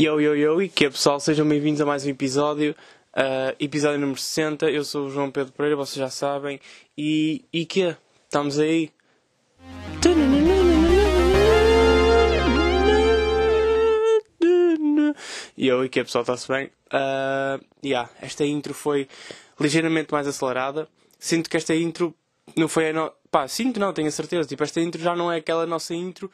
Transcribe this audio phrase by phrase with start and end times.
[0.00, 2.72] Yo, yo, yo, e que é pessoal, sejam bem-vindos a mais um episódio,
[3.16, 4.70] uh, episódio número 60.
[4.70, 6.60] Eu sou o João Pedro Pereira, vocês já sabem.
[6.96, 8.92] E, e que Estamos aí.
[15.58, 16.66] Eu, e que é pessoal, está-se bem?
[16.92, 19.08] Uh, yeah, esta intro foi
[19.58, 20.88] ligeiramente mais acelerada.
[21.18, 22.14] Sinto que esta intro
[22.56, 23.12] não foi a no...
[23.32, 24.48] Pá, sinto não, tenho a certeza.
[24.48, 26.30] Tipo, esta intro já não é aquela nossa intro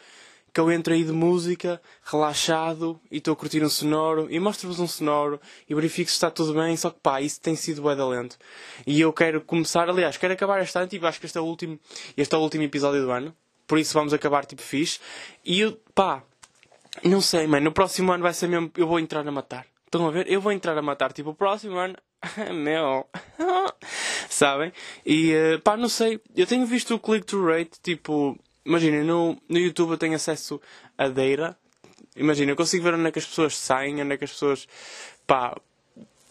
[0.54, 4.78] que eu entro aí de música, relaxado, e estou a curtir um sonoro, e mostro-vos
[4.78, 7.96] um sonoro, e verifico se está tudo bem, só que pá, isso tem sido bué
[7.96, 8.38] da lento.
[8.86, 11.44] E eu quero começar, aliás, quero acabar este ano, tipo, acho que este é o
[11.44, 11.76] último,
[12.16, 13.34] este é o último episódio do ano,
[13.66, 15.00] por isso vamos acabar, tipo, fixe.
[15.44, 16.22] E eu, pá,
[17.02, 19.66] não sei, mano, no próximo ano vai ser mesmo, eu vou entrar a matar.
[19.86, 20.30] Estão a ver?
[20.30, 21.96] Eu vou entrar a matar, tipo, o próximo ano,
[22.54, 23.08] meu,
[24.30, 24.72] sabem?
[25.04, 29.58] E, uh, pá, não sei, eu tenho visto o click-through rate, tipo, Imagina, no, no
[29.58, 30.60] YouTube eu tenho acesso
[30.96, 31.56] a data.
[32.16, 34.66] Imagina, eu consigo ver onde é que as pessoas saem, onde é que as pessoas.
[35.26, 35.56] pá.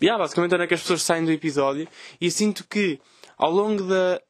[0.01, 1.87] Yeah, basicamente onde é que as pessoas saem do episódio.
[2.19, 2.99] E sinto que
[3.37, 4.21] ao longo da,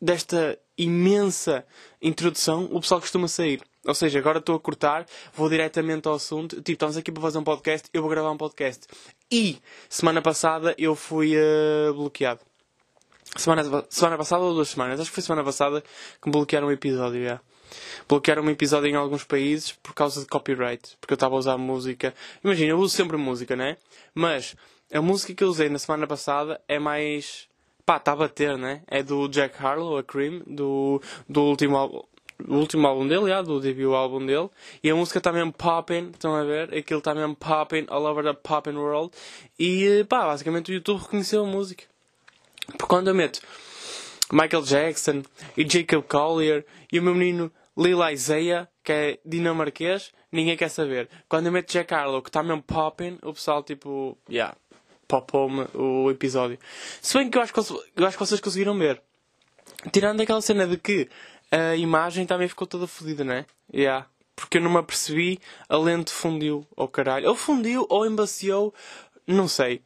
[0.00, 1.64] desta imensa
[2.00, 3.60] introdução o pessoal costuma sair.
[3.84, 6.56] Ou seja, agora estou a cortar, vou diretamente ao assunto.
[6.56, 8.86] Tipo, estamos aqui para fazer um podcast, eu vou gravar um podcast.
[9.30, 12.51] E semana passada eu fui uh, bloqueado.
[13.36, 15.00] Semana, semana passada ou duas semanas?
[15.00, 17.40] Acho que foi semana passada que me bloquearam um episódio, yeah.
[18.06, 20.96] Bloquearam um episódio em alguns países por causa de copyright.
[21.00, 22.14] Porque eu estava a usar música.
[22.44, 23.78] Imagina, eu uso sempre música, né?
[24.14, 24.54] Mas
[24.92, 27.48] a música que eu usei na semana passada é mais.
[27.86, 28.82] pá, está a bater, né?
[28.86, 32.02] É do Jack Harlow, a Cream, do, do último álbum.
[32.46, 34.50] O último álbum dele, yeah, do debut álbum dele,
[34.82, 36.74] e a música está mesmo popping, estão a ver?
[36.74, 39.12] Aquilo está mesmo popping all over the popping world.
[39.56, 41.91] E pá, basicamente o YouTube reconheceu a música.
[42.66, 43.40] Porque quando eu meto
[44.30, 45.22] Michael Jackson
[45.56, 51.08] e Jacob Collier e o meu menino Lil Isaiah, que é dinamarquês, ninguém quer saber.
[51.28, 54.54] Quando eu meto Jack Harlow, que está mesmo popping, o pessoal tipo, yeah,
[55.08, 56.58] popou-me o episódio.
[57.00, 59.00] Se bem que eu acho que, eu acho que vocês conseguiram ver.
[59.90, 61.08] Tirando aquela cena de que
[61.50, 63.46] a imagem também ficou toda fodida, né?
[63.72, 64.06] Yeah.
[64.34, 67.28] Porque eu não me apercebi, a lente fundiu, ou oh, caralho.
[67.28, 68.72] Ou fundiu, ou embaciou,
[69.26, 69.82] não sei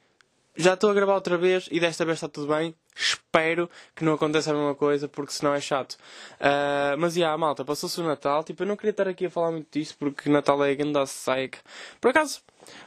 [0.57, 2.75] já estou a gravar outra vez e desta vez está tudo bem.
[2.95, 5.93] Espero que não aconteça a mesma coisa, porque senão é chato.
[6.41, 8.43] Uh, mas, já, yeah, malta, passou-se o Natal.
[8.43, 11.07] Tipo, eu não queria estar aqui a falar muito disso, porque Natal é a grande
[11.07, 11.59] seca.
[12.01, 12.41] Por acaso,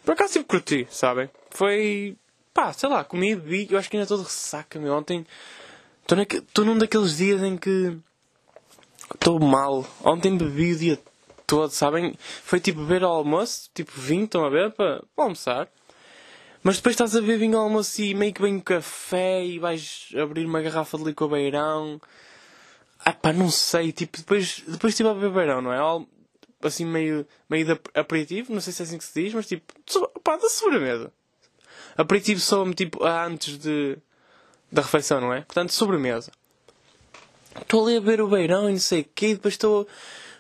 [0.04, 1.30] por acaso sempre curti, sabem?
[1.52, 2.16] Foi,
[2.54, 3.68] pá, sei lá, comi, bebi.
[3.70, 4.94] Eu acho que ainda estou de ressaca, meu.
[4.96, 5.26] Ontem,
[6.10, 7.96] estou num daqueles dias em que
[9.14, 9.86] estou mal.
[10.04, 11.00] Ontem bebi o dia
[11.46, 12.16] todo, sabem?
[12.20, 15.68] Foi tipo beber ao almoço, tipo vinho, estão a ver, para almoçar.
[16.62, 19.60] Mas depois estás a beber vinho ao almoço e meio que vem um café e
[19.60, 22.02] vais abrir uma garrafa de licor beirão.
[23.00, 25.80] Ah pá, não sei, tipo, depois, depois estive a beber beirão, não é?
[26.62, 29.74] Assim meio, meio de aperitivo, não sei se é assim que se diz, mas tipo,
[30.22, 31.12] pá, da sobremesa.
[31.98, 33.98] Aperitivo só-me tipo antes de,
[34.72, 35.42] da refeição, não é?
[35.42, 36.32] Portanto, sobremesa.
[37.62, 39.88] Estou ali a beber o beirão e não sei o quê, e depois estou.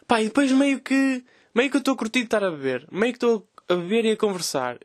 [0.07, 1.23] Pá, e depois meio que.
[1.55, 2.87] Meio que eu estou a curtir de estar a beber.
[2.91, 4.77] Meio que estou a beber e a conversar.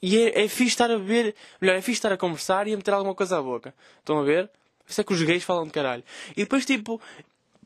[0.00, 2.76] E é, é fixe estar a beber, melhor, é fixe estar a conversar e a
[2.76, 3.74] meter alguma coisa à boca.
[3.98, 4.50] Estão a ver?
[4.88, 6.04] Isso é que os gays falam de caralho.
[6.32, 7.00] E depois, tipo,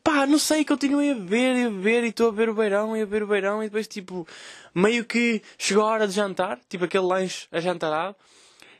[0.03, 2.97] pá, não sei, continuei a beber e a beber e estou a beber o beirão
[2.97, 4.27] e a beber o beirão e depois, tipo,
[4.75, 8.17] meio que chegou a hora de jantar, tipo aquele lanche a jantarado.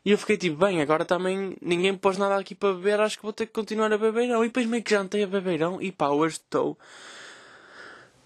[0.05, 3.23] E eu fiquei tipo, bem, agora também ninguém pôs nada aqui para beber, acho que
[3.23, 4.45] vou ter que continuar a beber beirão.
[4.45, 6.77] E depois meio que jantei a beber beirão e pá, hoje estou.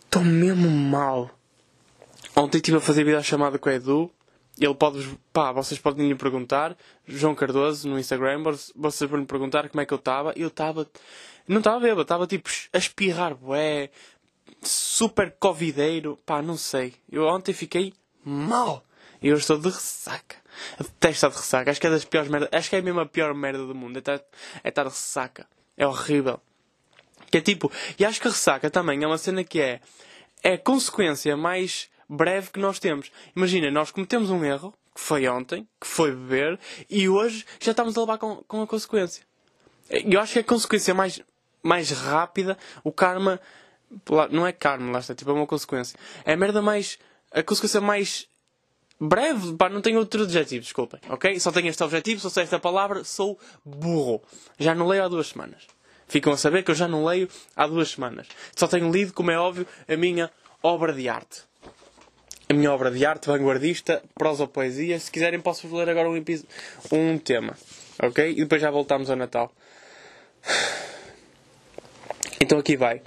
[0.05, 1.31] Estou mesmo mal.
[2.35, 4.11] Ontem estive a fazer vida chamada com o Edu
[4.59, 8.43] ele pode pá, vocês podem lhe perguntar, João Cardoso no Instagram,
[8.75, 10.33] vocês podem me perguntar como é que eu estava.
[10.35, 10.89] Eu estava,
[11.47, 13.91] não estava bêbado, estava tipo a espirrar, bué,
[14.63, 16.95] super covideiro, pá, não sei.
[17.11, 17.93] Eu ontem fiquei
[18.25, 18.85] mal.
[19.23, 20.37] E eu estou de ressaca.
[20.79, 21.71] Até estar de ressaca.
[21.71, 22.49] Acho que é das piores merdas.
[22.53, 23.97] Acho que é mesmo a pior merda do mundo.
[23.97, 24.21] É estar,
[24.63, 25.47] é estar de ressaca.
[25.77, 26.41] É horrível.
[27.31, 29.81] Que é tipo, e acho que a ressaca também é uma cena que é,
[30.43, 33.11] é consequência mais breve que nós temos.
[33.35, 36.59] Imagina, nós cometemos um erro, que foi ontem, que foi beber,
[36.89, 39.25] e hoje já estamos a levar com, com a consequência.
[39.91, 41.21] Eu acho que a consequência mais,
[41.63, 43.41] mais rápida, o karma.
[44.31, 45.99] Não é karma, lá está, tipo, é uma consequência.
[46.25, 46.99] É a merda mais.
[47.31, 48.27] A consequência mais
[48.99, 51.39] breve, pá, não tenho outro adjetivo, desculpem, ok?
[51.39, 54.23] Só tenho este objetivo, só sei esta palavra, sou burro.
[54.59, 55.67] Já não leio há duas semanas.
[56.09, 58.27] Ficam a saber que eu já não leio há duas semanas.
[58.57, 60.31] Só tenho lido, como é óbvio, a minha
[60.63, 61.43] obra de arte
[62.49, 64.99] a minha obra de arte vanguardista, prosa ou poesia.
[64.99, 66.25] Se quiserem, posso ler agora um,
[66.93, 67.57] um tema.
[68.03, 68.31] Ok?
[68.31, 69.53] E depois já voltamos ao Natal.
[72.39, 73.01] Então aqui vai.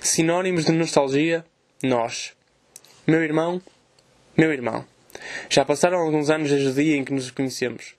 [0.00, 1.44] Sinónimos de nostalgia,
[1.82, 2.32] nós.
[3.06, 3.60] Meu irmão,
[4.34, 4.86] meu irmão.
[5.50, 7.94] Já passaram alguns anos desde o dia em que nos conhecemos.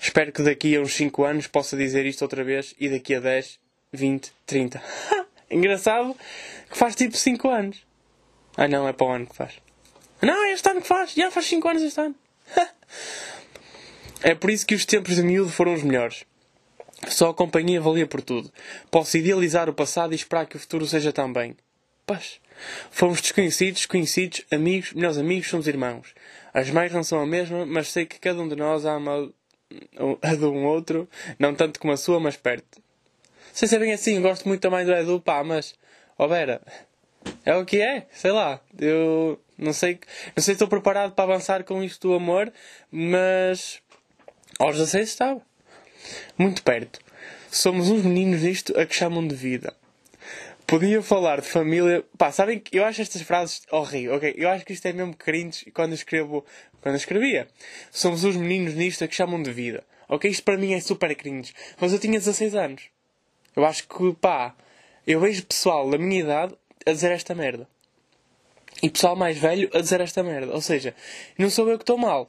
[0.00, 3.20] Espero que daqui a uns 5 anos possa dizer isto outra vez e daqui a
[3.20, 3.58] 10,
[3.92, 4.82] 20, 30.
[5.50, 6.14] Engraçado
[6.70, 7.86] que faz tipo 5 anos.
[8.54, 9.54] Ah não, é para o ano que faz.
[10.20, 11.12] Não, é este ano que faz.
[11.12, 12.14] Já faz 5 anos este ano.
[14.22, 16.24] é por isso que os tempos de miúdo foram os melhores.
[17.06, 18.52] Só a companhia valia por tudo.
[18.90, 21.56] Posso idealizar o passado e esperar que o futuro seja também.
[22.04, 22.40] Pois.
[22.90, 26.14] Fomos desconhecidos, conhecidos, amigos, melhores amigos, somos irmãos.
[26.52, 29.32] As mães não são a mesma, mas sei que cada um de nós ama
[30.22, 32.82] a de um outro, não tanto como a sua, mas perto.
[33.52, 35.74] Sei ser bem assim, gosto muito também do Edu, pá, mas,
[36.18, 36.60] ó oh Vera,
[37.44, 39.98] é o que é, sei lá, eu não sei,
[40.36, 42.52] não sei se estou preparado para avançar com isto do amor,
[42.90, 43.82] mas
[44.58, 45.42] aos 16 estava.
[46.36, 47.00] Muito perto.
[47.50, 49.74] Somos uns meninos nisto a que chamam de vida.
[50.66, 52.04] Podia falar de família.
[52.16, 54.34] Pá, sabem que eu acho estas frases horríveis, ok?
[54.36, 56.44] Eu acho que isto é mesmo cringe quando escrevo.
[56.80, 57.48] Quando escrevia.
[57.90, 59.82] Somos os meninos nisto a que chamam de vida.
[60.08, 60.30] Ok?
[60.30, 61.52] Isto para mim é super cringe.
[61.80, 62.82] Mas eu tinha 16 anos.
[63.56, 64.54] Eu acho que, pá,
[65.06, 66.54] eu vejo pessoal da minha idade
[66.86, 67.66] a dizer esta merda.
[68.82, 70.52] E pessoal mais velho a dizer esta merda.
[70.52, 70.94] Ou seja,
[71.36, 72.28] não sou eu que estou mal.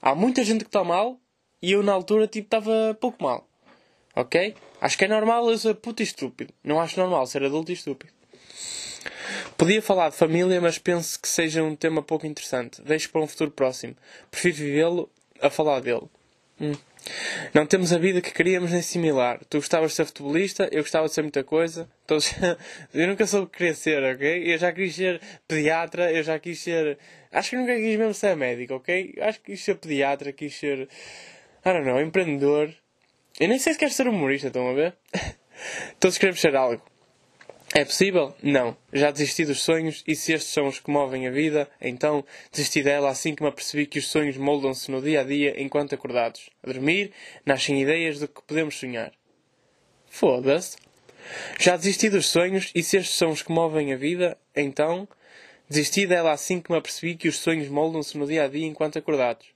[0.00, 1.18] Há muita gente que está mal
[1.60, 3.46] e eu na altura tipo estava pouco mal.
[4.14, 4.54] Ok?
[4.80, 6.52] Acho que é normal eu ser puto e estúpido.
[6.64, 8.12] Não acho normal ser adulto e estúpido.
[9.56, 12.80] Podia falar de família, mas penso que seja um tema pouco interessante.
[12.82, 13.94] Deixo para um futuro próximo.
[14.30, 15.10] Prefiro vivê-lo
[15.40, 16.08] a falar dele.
[16.60, 16.72] Hum.
[17.54, 19.40] Não temos a vida que queríamos nem similar.
[19.48, 21.88] Tu gostavas de ser futebolista, eu gostava de ser muita coisa.
[22.06, 22.32] Todos...
[22.94, 24.52] eu nunca soube queria ser, ok?
[24.52, 26.98] Eu já quis ser pediatra, eu já quis ser.
[27.32, 29.14] Acho que nunca quis mesmo ser médico, ok?
[29.20, 30.88] Acho que quis ser pediatra, quis ser.
[31.64, 32.72] I don't know, empreendedor.
[33.38, 34.94] Eu nem sei se quero ser humorista, estão a ver?
[35.98, 36.82] Todos queremos ser algo.
[37.72, 38.34] É possível?
[38.42, 38.76] Não.
[38.92, 42.82] Já desisti dos sonhos e se estes são os que movem a vida, então desisti
[42.82, 46.50] dela assim que me apercebi que os sonhos moldam-se no dia a dia enquanto acordados.
[46.64, 47.12] A dormir,
[47.46, 49.12] nascem ideias do que podemos sonhar.
[50.08, 50.78] Foda-se.
[51.60, 55.06] Já desisti dos sonhos e se estes são os que movem a vida, então
[55.68, 58.98] desisti dela assim que me apercebi que os sonhos moldam-se no dia a dia enquanto
[58.98, 59.46] acordados.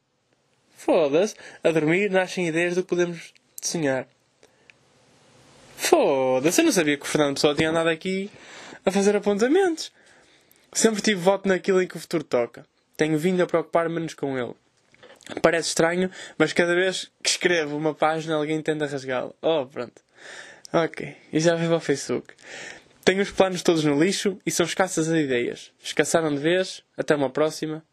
[0.77, 1.35] Foda-se.
[1.65, 4.07] A dormir, nascem ideias do que podemos sonhar.
[5.77, 8.31] Foda-se, eu não sabia que o Fernando Pessoa tinha andado aqui
[8.85, 9.93] a fazer apontamentos.
[10.73, 12.67] Sempre tive voto naquilo em que o futuro toca.
[12.97, 14.55] Tenho vindo a preocupar-me menos com ele.
[15.41, 19.33] Parece estranho, mas cada vez que escrevo uma página alguém tenta rasgá-la.
[19.41, 20.03] Oh, pronto.
[20.73, 22.35] Ok, e já veio ao Facebook.
[23.05, 25.71] Tenho os planos todos no lixo e são escassas as ideias.
[25.83, 26.83] Escassaram de vez.
[26.97, 27.85] Até uma próxima.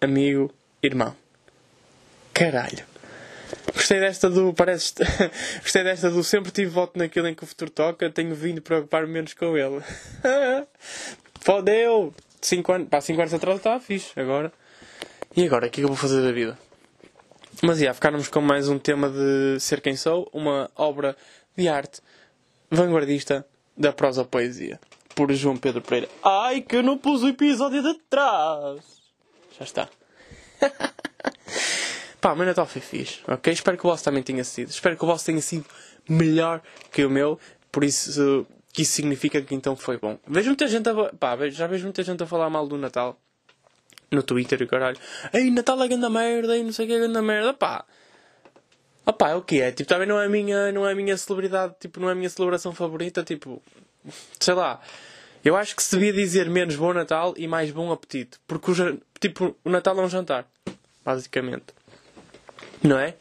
[0.00, 0.52] Amigo,
[0.82, 1.14] irmão.
[2.32, 2.89] Caralho.
[3.74, 4.52] Gostei desta do.
[4.52, 4.94] Parece.
[5.62, 9.12] Gostei desta do sempre tive voto naquilo em que o futuro toca, tenho vindo preocupar-me
[9.12, 9.82] menos com ele.
[11.40, 12.14] Fodeu!
[12.40, 12.88] 5 anos.
[12.88, 14.18] Pá, 5 anos atrás estava fixe.
[14.18, 14.52] Agora.
[15.36, 15.66] E agora?
[15.66, 16.58] O que é que eu vou fazer da vida?
[17.62, 21.16] Mas já, ficáramos com mais um tema de Ser Quem Sou, uma obra
[21.56, 22.00] de arte
[22.70, 23.46] vanguardista
[23.76, 24.80] da prosa poesia.
[25.14, 26.08] Por João Pedro Pereira.
[26.24, 28.80] Ai, que eu não pus o episódio de trás!
[29.58, 29.88] Já está.
[32.20, 33.52] Pá, o meu Natal foi fixe, ok?
[33.52, 34.68] Espero que o vosso também tenha sido.
[34.68, 35.64] Espero que o vosso tenha sido
[36.08, 36.60] melhor
[36.92, 37.38] que o meu,
[37.72, 40.18] por isso que isso significa que então foi bom.
[40.26, 40.94] Vejo muita gente a.
[41.18, 43.18] Pá, já vejo muita gente a falar mal do Natal
[44.10, 44.98] no Twitter e caralho.
[45.32, 47.84] Ei, Natal é grande merda, ei, não sei o que é grande merda, pá.
[49.06, 49.72] Opá, é o que é?
[49.72, 52.14] Tipo, também não é a minha, não é a minha celebridade, tipo, não é a
[52.14, 53.62] minha celebração favorita, tipo,
[54.38, 54.80] sei lá.
[55.44, 58.38] Eu acho que se devia dizer menos bom Natal e mais bom apetite.
[58.46, 60.46] Porque, o, tipo, o Natal é um jantar,
[61.04, 61.66] basicamente.
[62.82, 63.14] Não é?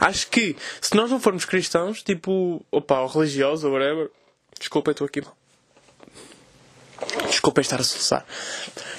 [0.00, 4.10] Acho que se nós não formos cristãos, tipo, opa, ou religiosos ou whatever.
[4.58, 5.22] Desculpa, estou aqui.
[7.26, 8.26] Desculpa estar a soluçar.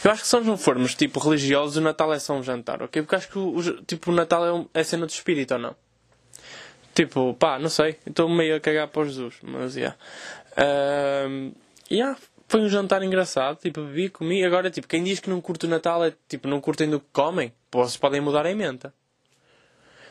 [0.03, 2.81] Eu acho que se nós não formos, tipo, religiosos, o Natal é só um jantar,
[2.81, 3.01] ok?
[3.01, 5.75] Porque acho que o, tipo, o Natal é, um, é cena de espírito ou não?
[6.93, 7.97] Tipo, pá, não sei.
[8.05, 9.95] Estou meio a cagar para Jesus, mas, yeah.
[11.27, 11.53] Um,
[11.91, 12.17] yeah.
[12.47, 14.43] Foi um jantar engraçado, tipo, bebi, comi.
[14.43, 17.05] Agora, tipo, quem diz que não curte o Natal é, tipo, não curtem do que
[17.13, 18.93] comem, vocês podem mudar a emenda.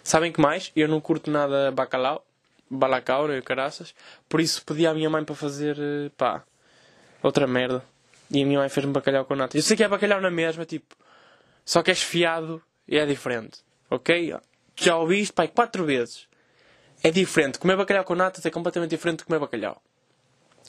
[0.03, 0.73] Sabem que mais?
[0.75, 2.25] Eu não curto nada bacalhau,
[2.71, 3.95] balacau, né, caraças.
[4.29, 6.43] Por isso pedi à minha mãe para fazer, eh, pá,
[7.23, 7.85] outra merda.
[8.31, 9.57] E a minha mãe fez-me bacalhau com nata.
[9.57, 10.95] Eu sei que é bacalhau na mesma, tipo,
[11.65, 13.61] só que é esfiado e é diferente.
[13.91, 14.37] Ok?
[14.77, 16.29] Já ouvi isto, pai, quatro vezes.
[17.03, 17.59] É diferente.
[17.59, 19.83] Comer bacalhau com nata é completamente diferente de comer bacalhau.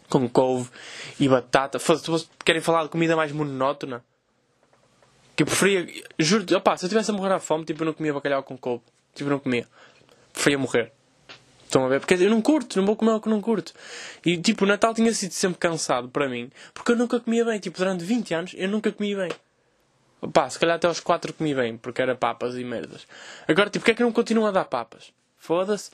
[0.10, 0.70] Com couve
[1.20, 1.78] e batata.
[1.78, 4.04] Se querem falar de comida mais monótona,
[5.36, 5.88] que eu preferia.
[6.18, 8.58] Juro, opa, se eu estivesse a morrer à fome, tipo, eu não comia bacalhau com
[8.58, 8.84] couve.
[9.14, 9.68] Tipo, não comia.
[10.34, 10.92] Preferia morrer.
[11.64, 12.02] Estão a ver?
[12.02, 13.74] Porque eu não curto, não vou comer o que não curto.
[14.26, 16.52] E tipo, o Natal tinha sido sempre cansado para mim.
[16.74, 17.60] Porque eu nunca comia bem.
[17.60, 19.32] Tipo, durante 20 anos eu nunca comia bem.
[20.34, 23.08] Pá, se calhar até aos 4 comi bem, porque era papas e merdas.
[23.48, 25.12] Agora, tipo, porquê é que não continuam a dar papas?
[25.38, 25.90] Foda-se.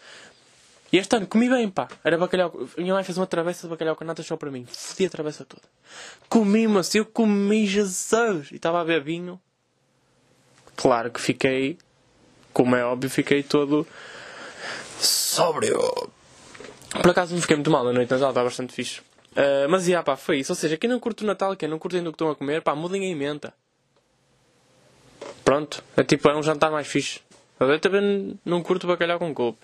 [0.92, 1.88] E este ano comi bem, pá.
[2.04, 2.68] Era bacalhau.
[2.78, 4.66] Minha mãe fez uma travessa de bacalhau com natas só para mim.
[4.66, 5.64] Fodi a travessa toda.
[6.28, 8.52] Comi, mas eu comi Jesus.
[8.52, 9.40] E estava a beber vinho.
[10.76, 11.78] Claro que fiquei,
[12.58, 13.86] como é óbvio, fiquei todo
[15.00, 15.80] sóbrio.
[16.90, 19.00] Por acaso não fiquei muito mal, a noite Natal está bastante fixe.
[19.34, 20.54] Uh, mas, já, pá, foi isso.
[20.54, 22.36] Ou seja, quem não curte o Natal, quem não curte ainda o que estão a
[22.36, 23.54] comer, pá, mudem a emenda.
[25.46, 25.84] Pronto.
[25.96, 27.20] É tipo, é um jantar mais fixe.
[27.60, 29.60] Eu também não curto bacalhau com couve.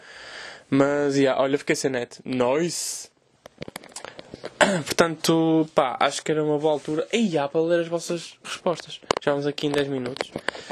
[0.69, 2.19] Mas, yeah, olha, fiquei sem net.
[2.23, 3.09] Nice!
[4.85, 7.07] Portanto, pá, acho que era uma boa altura.
[7.11, 8.99] E há para ler as vossas respostas.
[9.21, 10.31] Já vamos aqui em 10 minutos.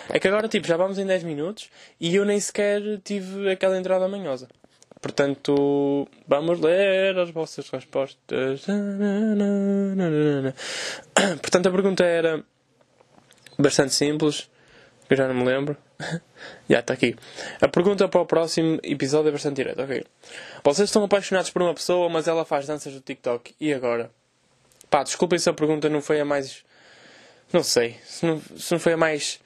[0.09, 3.77] É que agora, tipo, já vamos em 10 minutos e eu nem sequer tive aquela
[3.77, 4.47] entrada manhosa.
[5.01, 8.65] Portanto, vamos ler as vossas respostas.
[11.41, 12.43] Portanto, a pergunta era
[13.57, 14.49] bastante simples,
[15.11, 15.75] que eu já não me lembro.
[16.69, 17.17] Já está aqui.
[17.59, 20.05] A pergunta para o próximo episódio é bastante direta, ok?
[20.63, 23.53] Vocês estão apaixonados por uma pessoa, mas ela faz danças do TikTok.
[23.59, 24.09] E agora?
[24.89, 26.63] Pá, desculpem se a pergunta não foi a mais.
[27.51, 27.99] Não sei.
[28.05, 29.41] Se não, se não foi a mais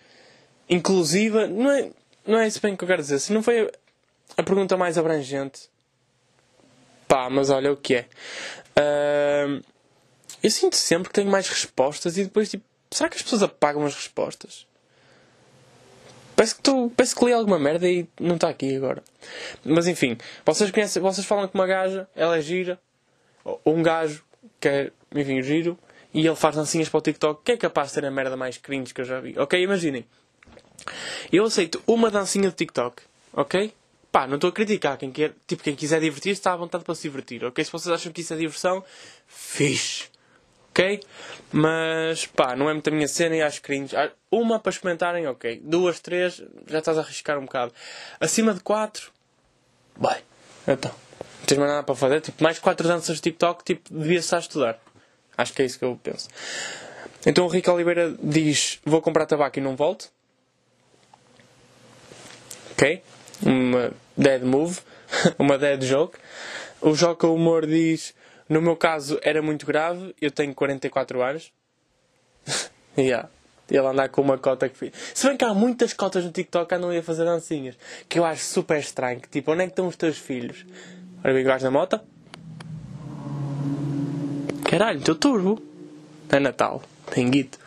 [0.70, 1.48] inclusiva.
[1.48, 1.90] Não é,
[2.28, 3.18] não é isso bem que eu quero dizer.
[3.18, 3.72] Se não foi a,
[4.38, 5.68] a pergunta mais abrangente.
[7.08, 8.06] Pá, mas olha o que é.
[8.78, 9.66] Uh,
[10.44, 13.84] eu sinto sempre que tenho mais respostas e depois, tipo, será que as pessoas apagam
[13.84, 14.68] as respostas?
[16.36, 19.02] Parece que, tu, parece que li alguma merda e não está aqui agora.
[19.64, 22.80] Mas enfim, vocês conhecem, vocês falam que uma gaja, ela é gira,
[23.44, 24.24] ou um gajo
[24.60, 25.78] que é, enfim, giro,
[26.14, 28.58] e ele faz dancinhas para o TikTok, que é capaz de ser a merda mais
[28.58, 29.38] cringe que eu já vi.
[29.38, 30.06] Ok, imaginem.
[31.32, 33.02] Eu aceito uma dancinha de TikTok,
[33.34, 33.74] ok?
[34.12, 34.98] Pá, não estou a criticar.
[34.98, 37.64] Quem, quer, tipo, quem quiser divertir-se está à vontade para se divertir, ok?
[37.64, 38.84] Se vocês acham que isso é diversão,
[39.28, 40.15] fixe
[40.76, 41.00] ok?
[41.54, 43.96] Mas pá, não é muito a minha cena e acho cringe.
[43.96, 45.62] Ah, uma para experimentarem, ok.
[45.64, 47.74] Duas, três, já estás a arriscar um bocado.
[48.20, 49.10] Acima de quatro,
[49.96, 50.22] vai.
[50.68, 52.20] Então, não tens mais nada para fazer.
[52.20, 54.80] Tipo, mais quatro danças de TikTok, tipo, devia estar a estudar.
[55.38, 56.28] Acho que é isso que eu penso.
[57.26, 60.10] Então o Rico Oliveira diz: Vou comprar tabaco e não volto.
[62.72, 63.02] Ok?
[63.42, 64.80] Uma dead move.
[65.40, 66.18] uma dead joke.
[66.82, 68.14] O Joca Humor diz:
[68.48, 71.52] no meu caso era muito grave, eu tenho 44 anos.
[72.98, 73.30] yeah.
[73.70, 74.92] Ele andar com uma cota que.
[75.14, 77.76] Se bem que há muitas cotas no TikTok que andam a fazer dancinhas.
[78.08, 79.20] Que eu acho super estranho.
[79.20, 80.64] Que, tipo, onde é que estão os teus filhos?
[81.24, 82.00] Ora bem, vais na moto?
[84.70, 85.60] Caralho, teu turbo.
[86.30, 86.84] É Natal.
[87.12, 87.58] Tem guito.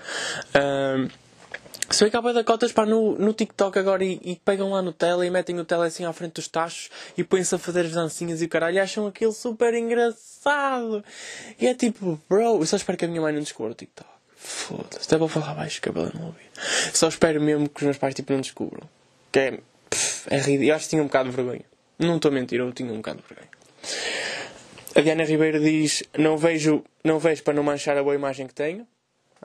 [0.54, 1.08] Um,
[1.88, 5.26] que há da cotas pá, no, no TikTok agora e, e, pegam lá no tele
[5.26, 8.42] e metem o tele assim à frente dos tachos e põem-se a fazer as dancinhas
[8.42, 11.02] e o caralho e acham aquilo super engraçado.
[11.58, 14.08] E é tipo, bro, eu só espero que a minha mãe não descubra o TikTok.
[14.36, 16.44] Foda-se, até vou falar baixo, cabelo não ouvi.
[16.92, 18.88] Só espero mesmo que os meus pais tipo, não descubram.
[19.32, 20.64] Que é, pff, é ridículo.
[20.64, 21.64] Eu acho que tinha um bocado de vergonha.
[21.98, 23.50] Não estou a mentir, eu tinha um bocado de vergonha.
[24.94, 28.54] A Diana Ribeiro diz: Não vejo, não vejo para não manchar a boa imagem que
[28.54, 28.86] tenho.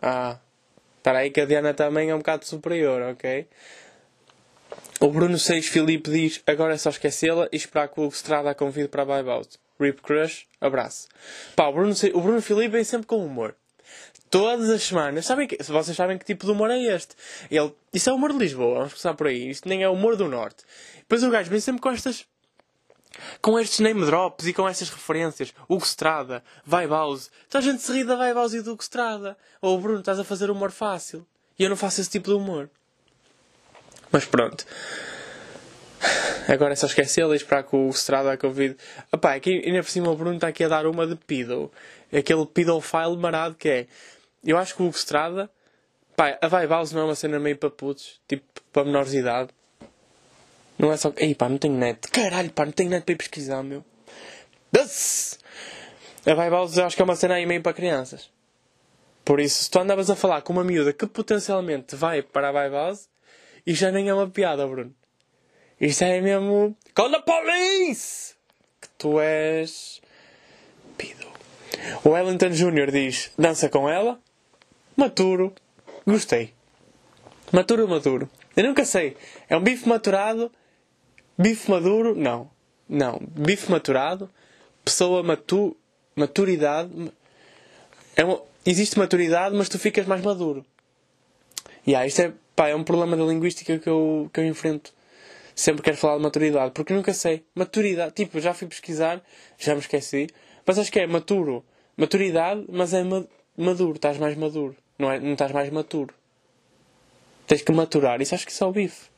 [0.01, 0.37] Ah,
[1.03, 3.45] Espera aí que a Diana também é um bocado superior, ok?
[5.01, 8.55] O Bruno 6 Filipe diz: Agora é só esquecê-la e esperar que o Strada a
[8.55, 9.49] convide para a Vibe.
[9.77, 11.09] Rip Crush, abraço.
[11.57, 13.53] Pá, o Bruno, o Bruno Filipe vem sempre com humor.
[14.29, 15.25] Todas as semanas.
[15.25, 17.17] Sabem que, vocês sabem que tipo de humor é este.
[17.51, 19.49] Ele, isso é humor de Lisboa, vamos começar por aí.
[19.49, 20.63] Isto nem é humor do Norte.
[20.99, 22.25] Depois o gajo vem sempre com estas
[23.41, 27.91] com estes name drops e com estas referências, Hugo Strada, Vibehouse, então a gente se
[27.91, 29.37] ri da Vibehouse e do Hugo Strada.
[29.61, 31.25] Ou Bruno, estás a fazer humor fácil.
[31.57, 32.69] E eu não faço esse tipo de humor.
[34.11, 34.65] Mas pronto.
[36.47, 38.75] Agora é só esquecê-lo e esperar que o Strada a convide.
[39.11, 41.71] Epá, aqui, ainda por cima o Bruno está aqui a dar uma de pedo.
[42.11, 43.87] Aquele pedofile marado que é.
[44.43, 45.49] Eu acho que o Hugo Strada.
[46.15, 49.49] Pá, a Vibehouse não é uma cena meio para putos, tipo para menores de idade.
[50.77, 51.13] Não é só.
[51.17, 52.07] Ei pá, não tenho net.
[52.09, 53.83] Caralho, pá, não tenho net para ir pesquisar, meu.
[54.71, 55.39] Das!
[56.25, 58.31] A House acho que é uma cena aí meio para crianças.
[59.25, 62.69] Por isso, se tu andavas a falar com uma miúda que potencialmente vai para a
[62.69, 63.09] House,
[63.65, 64.93] isto já nem é uma piada, Bruno.
[65.79, 66.75] Isto é mesmo.
[66.95, 68.35] Call the police!
[68.81, 70.01] Que tu és.
[70.97, 71.27] Pido.
[72.03, 72.91] O Wellington Jr.
[72.91, 74.19] diz: dança com ela.
[74.95, 75.53] Maturo.
[76.05, 76.53] Gostei.
[77.51, 78.29] Maturo, maturo.
[78.55, 79.17] Eu nunca sei.
[79.49, 80.51] É um bife maturado
[81.37, 82.49] Bife maduro, não.
[82.87, 83.19] Não.
[83.19, 84.29] Bife maturado,
[84.83, 85.75] pessoa matu,
[86.15, 87.11] maturidade.
[88.15, 90.65] É uma, existe maturidade, mas tu ficas mais maduro.
[91.85, 94.93] E yeah, isto é, pá, é um problema da linguística que eu, que eu enfrento.
[95.55, 97.43] Sempre quero falar de maturidade, porque nunca sei.
[97.53, 99.21] Maturidade, tipo, já fui pesquisar,
[99.57, 100.27] já me esqueci,
[100.65, 101.63] mas acho que é maturo.
[101.95, 103.23] Maturidade, mas é ma
[103.55, 104.75] maduro, estás mais maduro.
[104.97, 106.13] Não, é, não estás mais maturo.
[107.45, 108.21] Tens que maturar.
[108.21, 109.09] Isso acho que é o bife.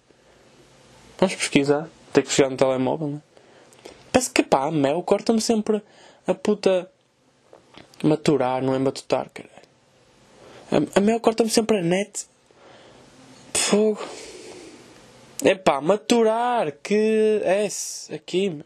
[1.18, 1.90] Vamos pesquisar.
[2.16, 3.22] Tem que chegar no telemóvel, né?
[4.10, 5.84] Parece que pá, mel corta-me sempre
[6.26, 6.90] a puta.
[8.02, 9.54] Maturar, não é matutar, caralho.
[10.72, 12.26] A, a mel corta-me sempre a net.
[13.54, 14.02] Fogo.
[15.44, 18.64] Epá, maturar, que S aqui, meu.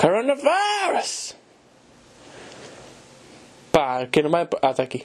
[0.00, 1.36] Coronavirus!
[3.70, 4.48] Pá, quem não vai.
[4.62, 5.04] Ah, está aqui.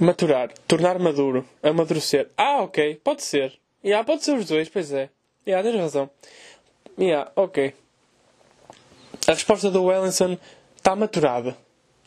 [0.00, 2.28] Maturar, tornar maduro, amadurecer.
[2.36, 3.61] Ah, ok, pode ser.
[3.84, 5.10] Yeah, pode ser os dois, pois é.
[5.46, 6.10] Yeah, tens razão.
[6.98, 7.74] Yeah, ok.
[9.26, 10.38] A resposta do Wellington
[10.76, 11.56] está maturada.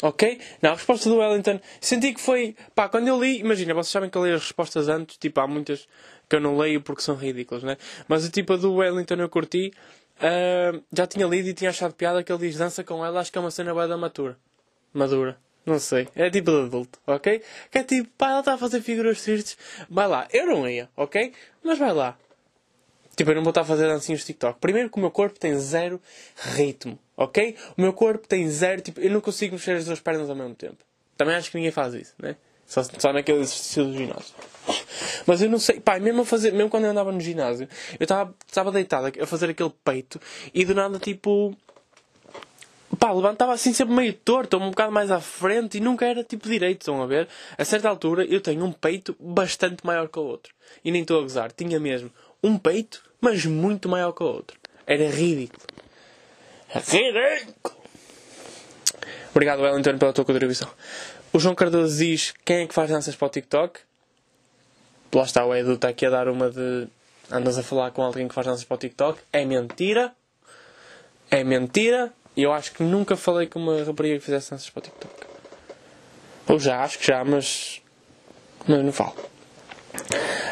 [0.01, 0.39] Ok?
[0.61, 2.55] Não, a resposta do Wellington senti que foi.
[2.73, 5.47] Pá, quando eu li, imagina, vocês sabem que eu leio as respostas antes, tipo, há
[5.47, 5.87] muitas
[6.29, 7.77] que eu não leio porque são ridículas, né?
[8.07, 9.71] Mas tipo a do Wellington eu curti.
[10.17, 13.31] Uh, já tinha lido e tinha achado piada que ele diz dança com ela, acho
[13.31, 14.37] que é uma cena boa da matura.
[14.93, 15.37] Madura.
[15.65, 16.07] Não sei.
[16.15, 17.41] É tipo de adulto, ok?
[17.71, 19.57] Que é tipo, pá, ela está a fazer figuras tristes.
[19.89, 20.27] Vai lá.
[20.31, 21.33] Eu não ia, ok?
[21.63, 22.17] Mas vai lá.
[23.15, 24.59] Tipo, eu não vou estar a fazer dancinhos de TikTok.
[24.59, 26.01] Primeiro que o meu corpo tem zero
[26.35, 27.55] ritmo, ok?
[27.77, 30.53] O meu corpo tem zero, tipo, eu não consigo mexer as duas pernas ao mesmo
[30.53, 30.77] tempo.
[31.17, 32.35] Também acho que ninguém faz isso, né?
[32.65, 34.35] Só, só naquele exercício do ginásio.
[35.25, 37.69] Mas eu não sei, pá, mesmo, fazer, mesmo quando eu andava no ginásio,
[37.99, 40.19] eu estava deitado a fazer aquele peito
[40.53, 41.55] e do nada, tipo,
[43.05, 46.49] pá, levantava assim sempre meio torto, um bocado mais à frente e nunca era tipo
[46.49, 47.27] direito, estão a ver?
[47.55, 50.51] A certa altura eu tenho um peito bastante maior que o outro.
[50.83, 52.11] E nem estou a gozar, tinha mesmo
[52.43, 54.57] um peito, mas muito maior que o outro.
[54.87, 55.61] Era ridículo.
[56.73, 57.75] Ridículo!
[59.29, 60.69] Obrigado, Wellington, pela tua contribuição.
[61.31, 63.81] O João Cardoso diz: quem é que faz danças para o TikTok?
[65.13, 66.87] Lá está, o Edu está aqui a dar uma de.
[67.31, 69.19] Andas a falar com alguém que faz danças para o TikTok.
[69.31, 70.11] É mentira.
[71.29, 72.11] É mentira.
[72.35, 75.13] E eu acho que nunca falei com uma rapariga que fizesse danças para o TikTok.
[76.47, 77.81] Ou já, acho que já, mas.
[78.67, 79.15] Mas não falo.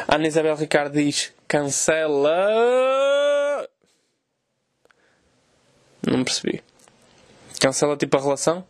[0.08, 2.36] Ana Isabel Ricardo diz: cancela.
[6.06, 6.62] Não percebi.
[7.60, 8.66] Cancela tipo a relação?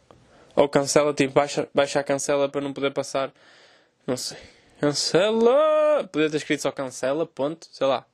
[0.57, 3.33] Ou cancela tipo baixa, baixa a cancela para não poder passar?
[4.07, 4.39] Não sei.
[4.81, 6.09] Cancela!
[6.13, 8.05] Podia ter escrito só cancela, ponto, sei lá.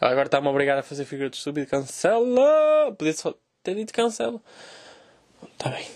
[0.00, 1.66] Ela agora está-me a a fazer figura de estúpido.
[1.66, 2.94] Cancela!
[2.96, 4.40] Podia só ter dito cancela.
[5.52, 5.86] Está bem.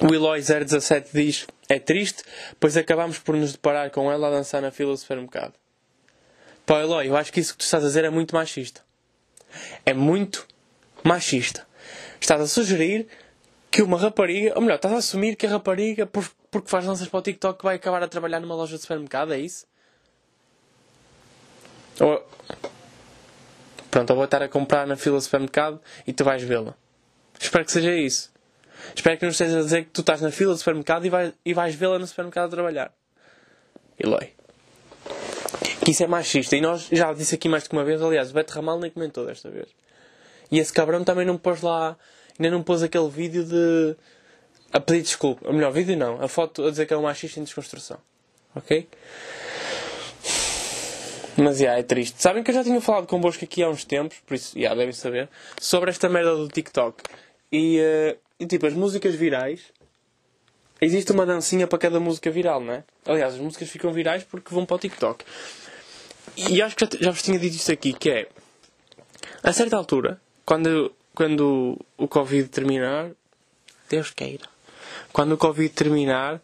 [0.00, 2.22] O Eloy017 diz: É triste,
[2.60, 5.54] pois acabamos por nos deparar com ela a dançar na fila do supermercado.
[6.66, 8.84] Pá, Eloy, eu acho que isso que tu estás a dizer é muito machista.
[9.86, 10.46] É muito
[11.02, 11.66] machista.
[12.20, 13.06] Estás a sugerir
[13.70, 17.06] que uma rapariga, ou melhor, estás a assumir que a rapariga, por, porque faz danças
[17.06, 19.66] para o TikTok, vai acabar a trabalhar numa loja de supermercado, é isso?
[22.00, 22.26] Ou,
[23.96, 26.74] pronto, ou vou estar a comprar na fila do supermercado e tu vais vê-la.
[27.40, 28.30] Espero que seja isso.
[28.94, 31.32] Espero que não estejas a dizer que tu estás na fila do supermercado e, vai,
[31.42, 32.92] e vais vê-la no supermercado a trabalhar.
[33.98, 34.34] Eloy.
[35.82, 36.54] Que isso é machista.
[36.56, 39.24] E nós, já disse aqui mais que uma vez, aliás, o Beto Ramal nem comentou
[39.24, 39.68] desta vez.
[40.50, 41.96] E esse cabrão também não pôs lá,
[42.38, 43.96] ainda não pôs aquele vídeo de.
[44.74, 45.48] a pedir desculpa.
[45.48, 47.98] Ou melhor, vídeo não, a foto a dizer que é um machista em desconstrução.
[48.54, 48.86] Ok?
[51.36, 52.20] Mas, yeah, é triste.
[52.20, 54.92] Sabem que eu já tinha falado convosco aqui há uns tempos, por isso, yeah, devem
[54.92, 55.28] saber,
[55.60, 57.02] sobre esta merda do TikTok.
[57.52, 59.60] E, uh, e, tipo, as músicas virais.
[60.80, 62.84] Existe uma dancinha para cada música viral, não é?
[63.06, 65.24] Aliás, as músicas ficam virais porque vão para o TikTok.
[66.36, 68.28] E acho que já, já vos tinha dito isto aqui, que é...
[69.42, 73.10] A certa altura, quando, quando o Covid terminar...
[73.88, 74.44] Deus queira.
[75.12, 76.42] Quando o Covid terminar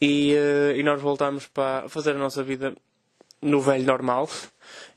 [0.00, 2.74] e, uh, e nós voltarmos para fazer a nossa vida
[3.40, 4.28] no velho normal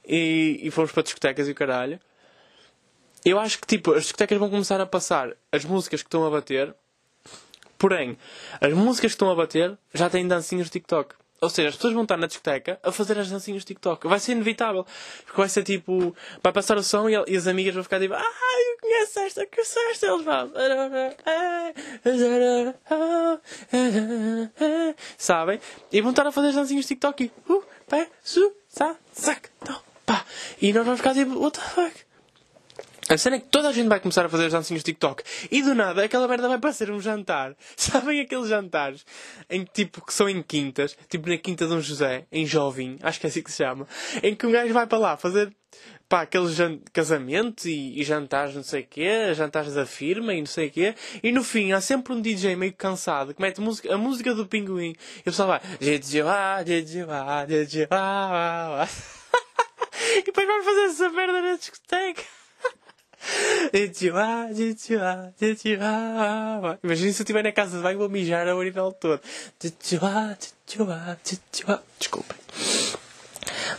[0.06, 2.00] e, e fomos para discotecas e o caralho.
[3.24, 6.30] Eu acho que tipo, as discotecas vão começar a passar as músicas que estão a
[6.30, 6.74] bater,
[7.78, 8.18] porém,
[8.60, 11.16] as músicas que estão a bater já têm dancinhos de TikTok.
[11.42, 14.08] Ou seja, as pessoas vão estar na discoteca a fazer as dancinhas TikTok.
[14.08, 14.86] Vai ser inevitável.
[15.26, 16.16] Porque vai ser tipo.
[16.44, 18.14] Vai passar o som e, e as amigas vão ficar tipo.
[18.14, 20.06] Ah, eu conheço esta, conheço esta.
[20.06, 20.52] Eles vão.
[25.18, 25.60] Sabem?
[25.92, 27.24] E vão estar a fazer as dancinhas TikTok.
[27.24, 30.24] E, uh, pé, su, sa, sac, to, pá.
[30.62, 31.40] E nós vamos ficar tipo.
[31.40, 32.11] What the fuck?
[33.12, 35.22] A cena é que toda a gente vai começar a fazer as dancinhas de TikTok
[35.52, 37.58] e do nada aquela merda vai parecer um jantar.
[37.76, 39.06] Sabem aqueles jantares
[39.50, 43.20] em tipo que são em quintas, tipo na quinta de um José, em Jovem, acho
[43.20, 43.86] que é assim que se chama,
[44.24, 45.54] em que um gajo vai para lá fazer
[46.08, 46.56] pá, aqueles
[46.94, 50.72] casamentos e, e, jantares não sei o quê, jantares da firma e não sei o
[50.72, 54.34] quê, e no fim há sempre um DJ meio cansado que mete música, a música
[54.34, 55.60] do pinguim e o pessoal vai
[60.18, 62.41] e depois vai fazer essa merda na discoteca.
[66.84, 69.22] Imagina se eu estiver na casa de banho vou mijar a nível todo.
[72.00, 72.38] Desculpem.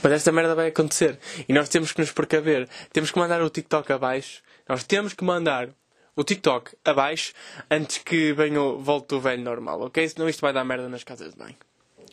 [0.02, 1.18] Mas esta merda vai acontecer.
[1.48, 2.68] E nós temos que nos precaver.
[2.92, 4.42] Temos que mandar o TikTok abaixo.
[4.68, 5.68] Nós temos que mandar
[6.14, 7.33] o TikTok abaixo
[7.70, 10.09] antes que venha, volte o velho normal, ok?
[10.09, 11.57] Senão isto vai dar merda nas casas de banho.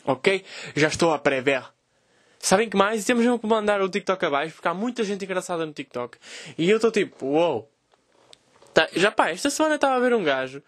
[0.05, 0.43] Ok?
[0.75, 1.63] Já estou a prever.
[2.39, 3.03] Sabem que mais?
[3.05, 6.17] Temos mesmo que mandar o TikTok abaixo porque há muita gente engraçada no TikTok.
[6.57, 7.53] E eu estou tipo, uou.
[7.53, 7.69] Wow.
[8.73, 10.63] Tá, já pá, esta semana estava a ver um gajo.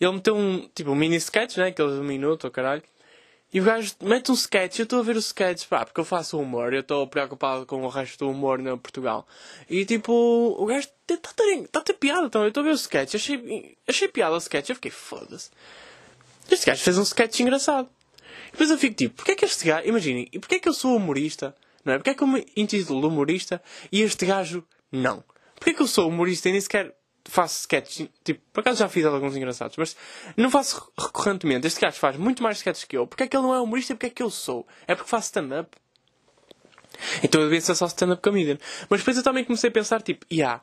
[0.00, 1.68] Ele meteu um, tipo, um mini sketch, né?
[1.68, 2.82] Aqueles de um minuto, oh, caralho.
[3.52, 6.04] E o gajo mete um sketch, eu estou a ver o sketch, pá, porque eu
[6.04, 9.26] faço humor, eu estou preocupado com o resto do humor no Portugal.
[9.68, 11.32] E tipo, o gajo está
[11.72, 14.68] tá ter piada, então eu estou a ver o sketch, achei, achei piada o sketch,
[14.68, 15.50] eu fiquei foda-se.
[16.48, 17.88] Este gajo fez um sketch engraçado.
[18.50, 20.74] Depois eu fico tipo, porque é que este gajo, imaginem, e porque é que eu
[20.74, 21.98] sou humorista, não é?
[21.98, 25.24] Porque é que eu me intitulo humorista e este gajo não?
[25.54, 28.88] Porque é que eu sou humorista e nem sequer faço sketches, tipo, por acaso já
[28.88, 29.96] fiz alguns engraçados, mas
[30.36, 31.66] não faço recorrentemente.
[31.66, 33.06] Este gajo faz muito mais sketches que eu.
[33.06, 34.66] Porque é que ele não é humorista e porque é que eu sou?
[34.86, 35.76] É porque faço stand-up.
[37.22, 38.58] Então eu devia ser só stand-up comedian.
[38.88, 40.60] Mas depois eu também comecei a pensar, tipo, yeah,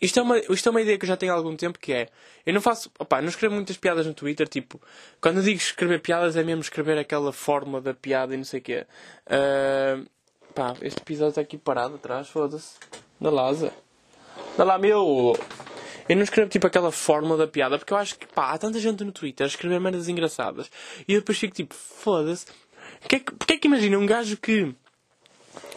[0.00, 1.92] isto é, uma, isto é uma ideia que eu já tenho há algum tempo, que
[1.92, 2.08] é,
[2.44, 4.80] eu não faço, opá, não escrevo muitas piadas no Twitter, tipo,
[5.20, 8.60] quando eu digo escrever piadas é mesmo escrever aquela forma da piada e não sei
[8.60, 8.86] o quê.
[9.26, 10.06] Uh,
[10.54, 12.76] pá, este episódio está aqui parado atrás, foda-se.
[13.20, 13.72] Da Laza.
[14.56, 15.38] Dá lá, meu!
[16.08, 18.78] Eu não escrevo tipo aquela fórmula da piada, porque eu acho que pá, há tanta
[18.78, 20.70] gente no Twitter a escrever merdas engraçadas.
[21.06, 22.46] E eu depois fico tipo, foda-se.
[23.00, 24.74] Porque é que, porque é que imagina um gajo que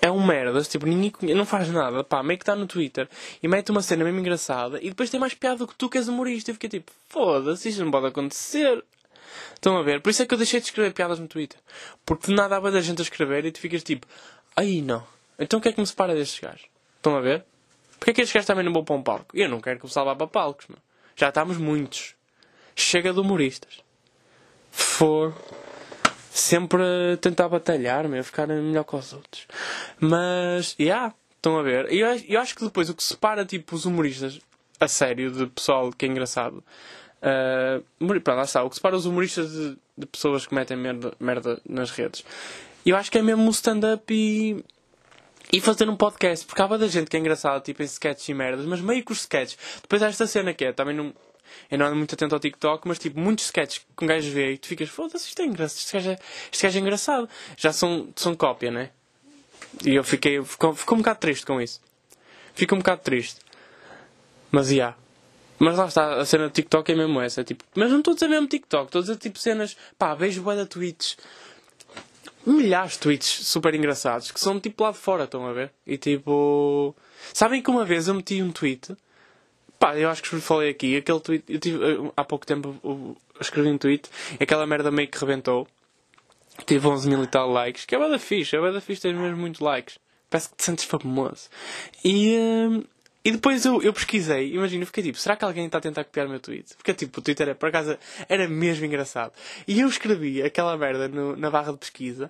[0.01, 3.09] é um merdas, tipo, ninguém não faz nada, pá, meio que está no Twitter
[3.41, 5.97] e mete uma cena mesmo engraçada e depois tem mais piada do que tu que
[5.97, 6.51] és humorista.
[6.51, 8.83] Eu fiquei tipo, foda-se, isto não pode acontecer.
[9.53, 10.01] Estão a ver?
[10.01, 11.59] Por isso é que eu deixei de escrever piadas no Twitter.
[12.05, 14.07] Porque de nada há da gente a escrever e tu ficas tipo,
[14.55, 15.03] aí não.
[15.39, 16.67] Então o que é que me separa destes gajos?
[16.97, 17.43] Estão a ver?
[17.99, 19.35] Porquê é que estes gajos também não vão para um palco?
[19.35, 20.77] Eu não quero que o salvar para palcos, meu.
[21.15, 22.13] Já estamos muitos.
[22.75, 23.79] Chega de humoristas.
[24.71, 25.33] For.
[26.35, 29.47] Sempre tentar batalhar, meu, ficar melhor que os outros.
[29.97, 31.89] Mas, já, yeah, estão a ver.
[31.93, 34.41] E eu, eu, acho que depois o que separa, tipo, os humoristas
[34.77, 36.61] a sério, de pessoal que é engraçado.
[37.21, 38.63] Uh, pronto, lá está.
[38.63, 42.25] O que separa os humoristas de, de pessoas que metem merda, merda nas redes.
[42.85, 44.61] Eu acho que é mesmo o stand-up e
[45.53, 48.33] e fazer um podcast, porque há da gente que é engraçado, tipo em sketches e
[48.33, 49.57] merdas, mas meio que os sketches.
[49.81, 51.13] Depois há esta cena que é, também não.
[51.69, 54.53] Eu não ando muito atento ao TikTok, mas tipo, muitos sketches que um gajo vê
[54.53, 56.19] e tu ficas, foda-se, isto é engraçado, este gajo é,
[56.51, 57.29] este gajo é engraçado.
[57.57, 58.91] Já são, são cópia, né?
[59.85, 61.81] E eu fiquei, ficou um bocado triste com isso.
[62.53, 63.39] Fico um bocado triste.
[64.51, 64.73] Mas, já.
[64.73, 64.97] Yeah.
[65.57, 67.43] Mas lá está, a cena do TikTok é mesmo essa.
[67.43, 70.41] Tipo, mas não estou a dizer mesmo TikTok, estou a dizer tipo cenas, pá, vejo
[70.41, 71.17] bué da tweets
[72.45, 75.71] milhares de tweets super engraçados que são tipo lá de fora, estão a ver?
[75.85, 76.95] E tipo.
[77.33, 78.95] Sabem que uma vez eu meti um tweet.
[79.85, 80.97] Pá, eu acho que falei aqui.
[80.97, 81.43] Aquele tweet.
[81.47, 81.77] Eu tive,
[82.17, 84.09] há pouco tempo eu escrevi um tweet.
[84.39, 85.67] Aquela merda meio que rebentou.
[86.65, 87.85] Tive 11 mil e tal likes.
[87.85, 88.55] Que é bada fixe.
[88.55, 89.99] É bada fixe ter mesmo muitos likes.
[90.27, 91.49] Parece que te sentes famoso.
[92.03, 92.35] E.
[92.35, 92.83] Hum,
[93.23, 96.03] e depois eu, eu pesquisei, imagina, eu fiquei tipo, será que alguém está a tentar
[96.03, 96.75] copiar o meu tweet?
[96.75, 97.97] Porque tipo, o Twitter, era, por acaso,
[98.29, 99.33] era mesmo engraçado.
[99.67, 102.29] E eu escrevi aquela merda no, na barra de pesquisa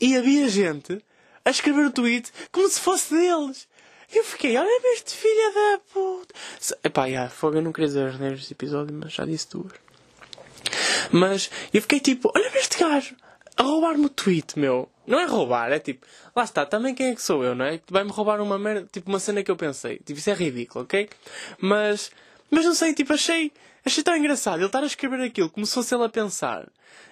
[0.00, 0.98] e havia gente
[1.44, 3.68] a escrever o tweet como se fosse deles.
[4.12, 6.34] Eu fiquei, olha-me este filho da puta.
[6.82, 9.72] Epá, yeah, fogo, eu não queria dizer as neste episódio, mas já disse duas.
[11.12, 13.14] Mas eu fiquei tipo, olha-me este gajo
[13.56, 14.88] a roubar-me o tweet, meu.
[15.06, 17.80] Não é roubar, é tipo, lá está, também quem é que sou eu, não é?
[17.88, 19.98] Vai-me roubar uma merda, tipo uma cena que eu pensei.
[19.98, 21.08] Tipo, isso é ridículo, ok?
[21.60, 22.10] Mas,
[22.50, 23.52] mas não sei, tipo, achei,
[23.84, 26.68] achei tão engraçado ele estar a escrever aquilo como se fosse ele a pensar.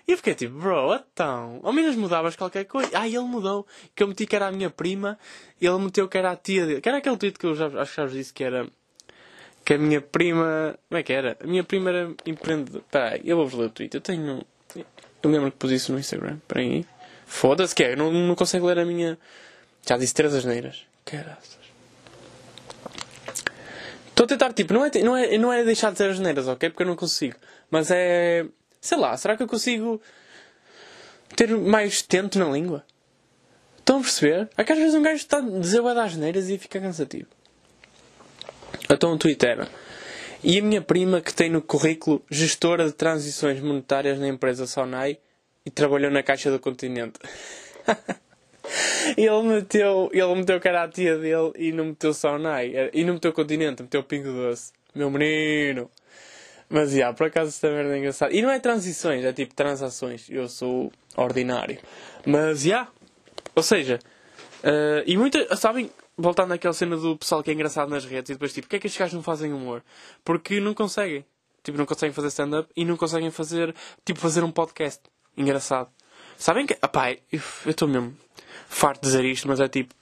[0.07, 2.91] E eu fiquei tipo, bro, então, ao menos mudavas qualquer coisa.
[2.95, 5.19] Ah, ele mudou, que eu meti que era a minha prima,
[5.61, 6.81] e ele meteu que era a tia dele.
[6.81, 8.67] Que era aquele tweet que eu já, acho que já vos disse que era
[9.69, 10.79] que a minha prima.
[10.89, 11.37] Como é que era?
[11.45, 12.83] A minha prima era empreendedora.
[12.91, 13.95] Peraí, eu vou-vos ler o tweet.
[13.95, 14.43] Eu tenho.
[14.75, 16.39] Eu lembro que pus isso no Instagram.
[16.49, 16.87] Peraí.
[17.27, 17.95] Foda-se que é.
[17.95, 19.19] Não, não consigo ler a minha.
[19.87, 20.87] Já disse três asneiras.
[21.05, 21.58] Caraças.
[24.19, 26.71] Estou a tentar, tipo, não é, não, é, não é deixar de dizer asneiras, ok?
[26.71, 27.37] Porque eu não consigo.
[27.71, 28.45] Mas é.
[28.81, 30.03] Sei lá, será que eu consigo
[31.37, 32.85] ter mais tento na língua?
[33.79, 34.51] Estão a perceber?
[34.57, 37.29] É que às vezes um gajo está a dizer o das asneiras e fica cansativo.
[38.91, 39.69] Então o Twitter.
[40.43, 45.19] E a minha prima, que tem no currículo gestora de transições monetárias na empresa Sonai
[45.65, 47.21] e trabalhou na Caixa do Continente.
[49.17, 52.91] ele meteu, ele meteu cara à tia dele e não meteu Sonai.
[52.93, 54.73] E não meteu Continente, meteu Pingo Doce.
[54.95, 55.91] Meu menino!
[56.69, 58.35] Mas, já, por acaso esta merda é engraçada.
[58.35, 60.29] E não é transições, é tipo transações.
[60.29, 61.79] Eu sou ordinário.
[62.27, 62.89] Mas, já.
[63.55, 63.99] Ou seja,
[64.63, 68.33] uh, e muitas, sabem, voltando àquela cena do pessoal que é engraçado nas redes e
[68.35, 69.83] depois tipo, porquê é que estes gajos não fazem humor?
[70.25, 71.25] Porque não conseguem.
[71.63, 75.03] Tipo, não conseguem fazer stand-up e não conseguem fazer, tipo, fazer um podcast
[75.37, 75.89] engraçado.
[76.37, 78.17] Sabem que, apá, eu estou mesmo
[78.69, 79.95] farto de dizer isto, mas é tipo,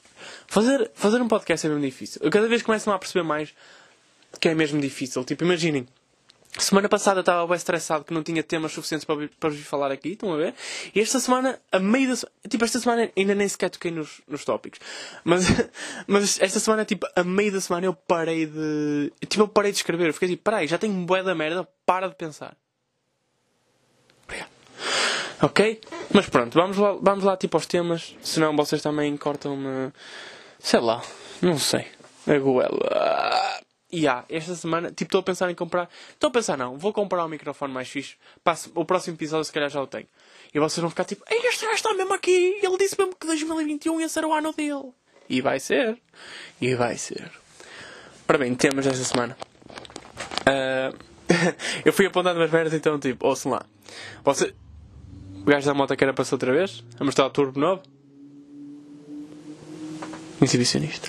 [0.46, 2.20] fazer, fazer um podcast é mesmo difícil.
[2.22, 3.54] Eu cada vez começo a perceber mais
[4.40, 5.24] que é mesmo difícil.
[5.24, 5.86] Tipo, imaginem,
[6.58, 10.10] Semana passada estava bem estressado que não tinha temas suficientes para, para vos falar aqui,
[10.10, 10.54] estão a ver?
[10.94, 14.42] E esta semana, a meio da tipo, esta semana ainda nem sequer toquei nos, nos
[14.44, 14.80] tópicos.
[15.22, 15.44] Mas,
[16.06, 19.12] mas esta semana, tipo, a meio da semana eu parei de.
[19.28, 20.08] Tipo, eu parei de escrever.
[20.08, 22.56] Eu fiquei tipo, peraí, já tenho bué da merda, para de pensar.
[24.24, 24.55] Obrigado.
[25.42, 25.80] Ok?
[26.12, 28.16] Mas pronto, vamos lá, vamos lá tipo aos temas.
[28.22, 29.92] Senão vocês também cortam-me.
[30.58, 31.02] Sei lá,
[31.42, 31.86] não sei.
[32.26, 33.60] A goela.
[33.92, 35.88] E yeah, esta semana, tipo, estou a pensar em comprar.
[36.10, 38.16] Estou a pensar, não, vou comprar um microfone mais fixe.
[38.42, 40.08] Passo, o próximo episódio, se calhar, já o tenho.
[40.52, 42.58] E vocês vão ficar tipo, Ei, este já está mesmo aqui.
[42.62, 44.92] Ele disse mesmo que 2021 ia ser o ano dele.
[45.28, 45.98] E vai ser.
[46.60, 47.30] E vai ser.
[48.26, 49.36] Para bem, temos esta semana.
[50.42, 50.96] Uh,
[51.84, 53.64] eu fui apontando umas merdas, então, tipo, ouçam lá.
[54.24, 54.52] Você...
[55.46, 56.82] O gajo da moto que era passar outra vez?
[56.98, 57.80] A mostrar o turbo novo?
[60.42, 61.08] Exibicionista.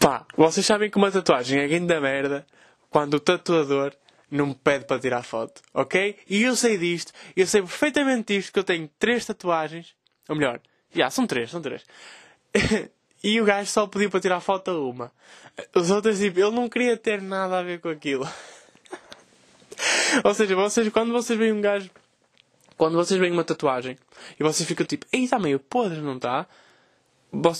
[0.00, 2.46] Pá, vocês sabem que uma tatuagem é da merda
[2.88, 3.92] quando o tatuador
[4.30, 6.16] não me pede para tirar foto, ok?
[6.26, 9.94] E eu sei disto, eu sei perfeitamente disto, que eu tenho três tatuagens,
[10.26, 10.58] ou melhor,
[10.90, 11.84] já, são três, são três.
[13.22, 15.12] e o gajo só pediu para tirar foto a uma.
[15.74, 18.26] Os outros, tipo, ele não queria ter nada a ver com aquilo.
[20.24, 21.90] ou seja, vocês, quando vocês veem um gajo,
[22.76, 23.96] quando vocês veem uma tatuagem,
[24.38, 26.46] e vocês ficam tipo, ei, está meio podre, não está?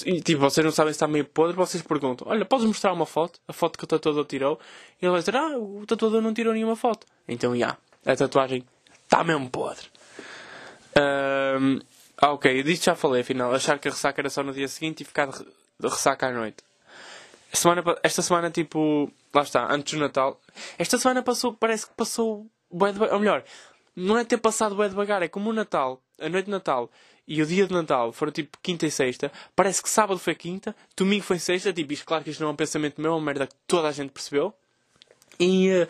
[0.06, 3.06] e tipo, vocês não sabem se está meio podre, vocês perguntam: Olha, podes mostrar uma
[3.06, 3.40] foto?
[3.46, 4.58] A foto que o tatuador tirou?
[5.00, 7.06] E ele vai dizer: Ah, o tatuador não tirou nenhuma foto.
[7.28, 8.64] Então, já, yeah, a tatuagem
[9.04, 9.86] está mesmo podre.
[10.96, 11.80] Um,
[12.16, 13.52] ah, ok, disto já falei, afinal.
[13.54, 15.44] Achar que a ressaca era só no dia seguinte e ficar de
[15.88, 16.64] ressaca à noite.
[17.52, 20.40] Semana, esta semana, tipo, lá está, antes do Natal.
[20.78, 22.94] Esta semana passou, parece que passou bem.
[23.12, 23.44] Ou melhor,
[23.96, 26.90] não é ter passado bem devagar, é como o Natal, a noite de Natal
[27.26, 30.76] e o dia de Natal foram tipo quinta e sexta, parece que sábado foi quinta,
[30.96, 33.20] domingo foi sexta, tipo, isto, claro que isto não é um pensamento meu, é uma
[33.20, 34.54] merda que toda a gente percebeu.
[35.40, 35.88] E, uh,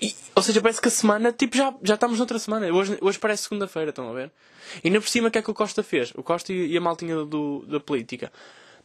[0.00, 2.72] e, ou seja, parece que a semana, tipo, já, já estamos noutra semana.
[2.72, 4.30] Hoje, hoje parece segunda-feira, estão a ver?
[4.84, 6.12] E ainda por cima, o que é que o Costa fez?
[6.14, 8.32] O Costa e, e a maltinha do, da política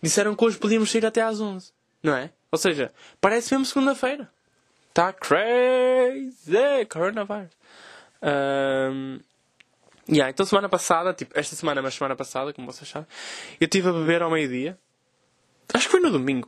[0.02, 2.32] disseram que hoje podíamos sair até às 11, não é?
[2.52, 4.30] Ou seja, parece mesmo segunda-feira.
[4.90, 6.86] Está crazy!
[6.90, 7.52] Coronavirus.
[8.26, 9.20] Um,
[10.08, 13.08] Yeah, então semana passada, tipo, esta semana, mas semana passada, como vocês sabem,
[13.60, 14.78] eu estive a beber ao meio-dia.
[15.74, 16.48] Acho que foi no domingo.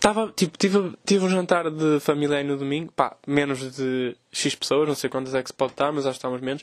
[0.00, 4.54] Tava, tipo, tive, tive um jantar de família aí no domingo, pá, menos de X
[4.54, 6.62] pessoas, não sei quantas é que se pode estar, mas acho que estamos menos.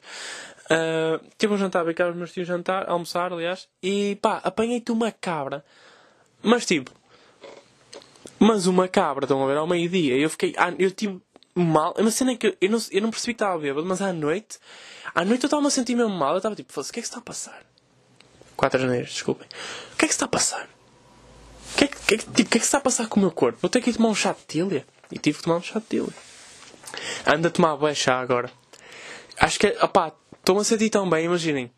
[0.66, 4.92] Uh, tive um jantar, vi cá os meus tios jantar, almoçar, aliás, e pá, apanhei-te
[4.92, 5.64] uma cabra,
[6.42, 6.92] mas tipo,
[8.40, 11.22] mas uma cabra, estão a ver, ao meio-dia, eu fiquei, ah, eu tive
[11.56, 14.60] mal, uma cena que eu não, eu não percebi que estava bêbado, mas à noite
[15.14, 16.32] à noite eu estava a sentir mesmo mal.
[16.32, 17.62] Eu estava tipo, o que é que se está a passar?
[18.56, 19.48] 4 janeiros, desculpem.
[19.94, 20.70] O que é que se está a passar?
[21.74, 23.22] O que é que, que, tipo, que, é que se está a passar com o
[23.22, 23.60] meu corpo?
[23.62, 24.86] Vou ter que ir tomar um chá de tília.
[25.12, 26.14] E tive que tomar um chá de tília.
[27.26, 28.52] Anda a tomar bué chá agora.
[29.40, 31.72] Acho que, opá, estou-me a sentir tão bem, imaginem.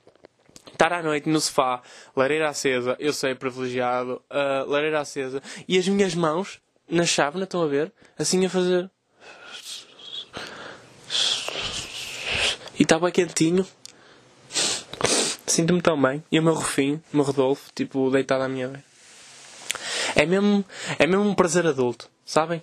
[0.71, 1.81] Estar à noite no sofá,
[2.15, 7.61] lareira acesa, eu sei, privilegiado, uh, lareira acesa, e as minhas mãos na chávena, estão
[7.61, 7.93] a ver?
[8.17, 8.89] Assim a fazer.
[12.79, 13.67] E estava quentinho.
[15.45, 16.23] Sinto-me tão bem.
[16.31, 18.83] E o meu Rufim, o meu Rodolfo, tipo, deitado à minha vez.
[20.15, 20.63] É mesmo,
[20.97, 22.61] é mesmo um prazer adulto, sabem?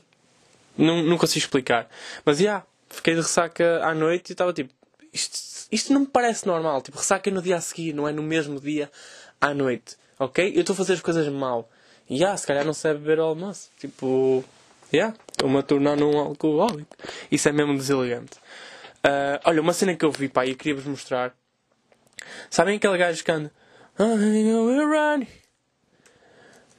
[0.76, 1.88] Não, não consigo explicar.
[2.24, 4.72] Mas, já, yeah, fiquei de ressaca à noite e estava tipo,
[5.12, 6.80] isto, isto não me parece normal.
[6.82, 8.90] Tipo, ressaca no dia a seguir, não é no mesmo dia
[9.40, 9.96] à noite.
[10.18, 10.52] Ok?
[10.54, 11.70] Eu estou a fazer as coisas mal.
[12.08, 13.70] E, yeah, se calhar não sei beber o almoço.
[13.78, 14.44] Tipo,
[14.92, 16.96] yeah, estou-me a tornar num alcoólico.
[17.30, 18.38] Isso é mesmo deselegante.
[18.98, 21.34] Uh, olha, uma cena que eu vi, pá, e queria-vos mostrar.
[22.50, 23.52] Sabem aquele gajo que anda.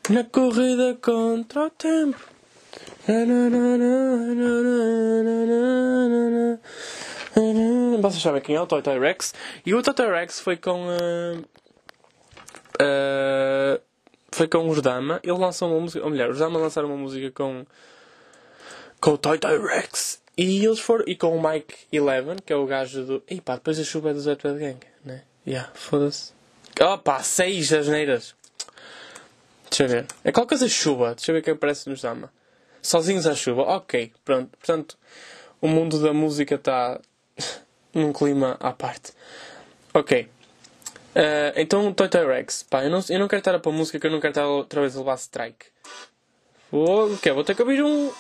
[0.09, 2.19] Na corrida contra o tempo.
[8.01, 9.33] Vocês sabem quem é o Toy Rex?
[9.65, 10.87] E o Toy Rex foi com.
[10.87, 11.39] Uh,
[12.81, 13.81] uh,
[14.31, 15.19] foi com os Dama.
[15.23, 16.03] Ele lançou uma música.
[16.03, 17.65] Ou melhor, os Dama lançaram uma música com.
[18.99, 20.21] Com o Toy Toy Rex.
[20.37, 21.03] E eles foram.
[21.07, 23.23] E com o Mike Eleven, que é o gajo do.
[23.29, 25.23] E pá, depois a chuva é do Zé Bad Gang, né?
[25.45, 26.33] Yeah, foda-se.
[26.81, 28.35] Oh pá, seis asneiras.
[29.69, 30.05] Deixa eu ver.
[30.23, 31.13] É qualquer coisa chuva.
[31.15, 32.31] Deixa eu ver o que aparece nos Dama.
[32.81, 33.63] Sozinhos à chuva.
[33.63, 34.49] Ok, pronto.
[34.57, 34.97] Portanto,
[35.61, 36.99] o mundo da música está
[37.93, 39.11] num clima à parte.
[39.93, 40.29] Ok.
[41.15, 42.63] Uh, então, Toy Toy Rex.
[42.63, 44.47] Pá, eu não, eu não quero estar a pôr música que eu não quero estar
[44.47, 45.65] outra vez a levar strike.
[46.71, 48.11] Vou, que Vou ter que ouvir um.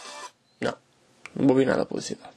[1.35, 1.47] Não.
[1.47, 2.33] Vou ouvir nada de publicidade.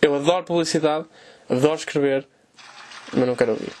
[0.00, 1.06] Eu adoro publicidade,
[1.48, 2.26] adoro escrever,
[3.12, 3.72] mas não quero ouvir.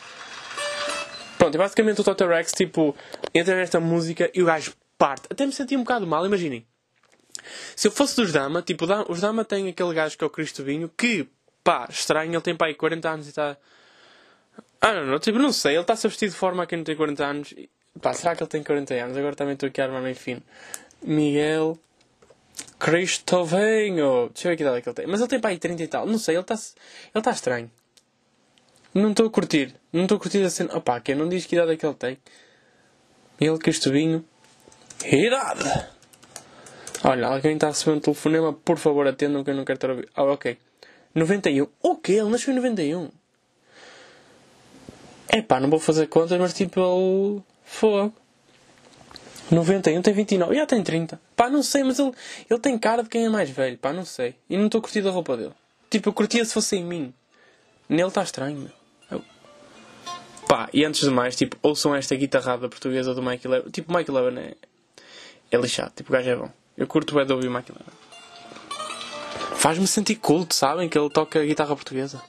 [1.38, 2.96] Pronto, e basicamente o Toy Rex, tipo,
[3.34, 5.26] entra nesta música e o gajo parte.
[5.30, 6.66] Até me senti um bocado mal, imaginem.
[7.74, 10.62] Se eu fosse dos Dama, tipo, os Dama tem aquele gajo que é o Cristo
[10.62, 11.28] Vinho, que,
[11.64, 13.56] pá, estranho, ele tem pá aí 40 anos e está
[14.84, 16.84] ah, não, não, tipo, não sei, ele está-se a vestir de forma a quem não
[16.84, 17.54] tem 40 anos.
[18.00, 19.16] Pá, será que ele tem 40 anos?
[19.16, 20.42] Agora também estou aqui a armar meio fino.
[21.00, 21.78] Miguel
[22.78, 24.30] Cristovenho.
[24.32, 25.06] Deixa eu ver que idade é que ele tem.
[25.06, 26.06] Mas ele tem pá aí 30 e tal.
[26.06, 26.54] Não sei, ele está
[27.14, 27.70] ele tá estranho.
[28.94, 29.74] Não estou a curtir.
[29.92, 30.76] Não estou a curtir a cena.
[30.76, 32.18] Opá, quem não diz que idade é que ele tem?
[33.40, 34.24] Miguel Cristovinho.
[35.04, 35.88] Idade!
[37.04, 38.52] Olha, alguém está a receber um telefonema.
[38.52, 40.08] Por favor, atendam que eu não quero estar a ouvir.
[40.14, 40.58] Ah, ok.
[41.14, 41.66] 91.
[41.82, 42.12] O quê?
[42.12, 43.10] Ele nasceu em 91.
[45.28, 47.42] É pá, não vou fazer contas, mas tipo ele.
[47.64, 48.14] Fogo.
[49.50, 51.20] 91 tem 29, já tem 30.
[51.36, 52.12] Pá, não sei, mas ele,
[52.48, 54.34] ele tem cara de quem é mais velho, pá, não sei.
[54.48, 55.52] E não estou curtindo a roupa dele.
[55.90, 57.12] Tipo, eu curtia se fosse em mim.
[57.88, 58.70] Nele está estranho, meu.
[59.10, 59.22] Eu...
[60.48, 63.70] Pá, e antes de mais, tipo, ouçam esta guitarrada portuguesa do Michael Levin.
[63.70, 64.54] Tipo, Michael Levin é,
[65.50, 66.50] é lixado, tipo, o gajo é bom.
[66.76, 68.02] Eu curto o ouvir Michael Levin.
[69.56, 70.88] Faz-me sentir culto, sabem?
[70.88, 72.22] Que ele toca guitarra portuguesa.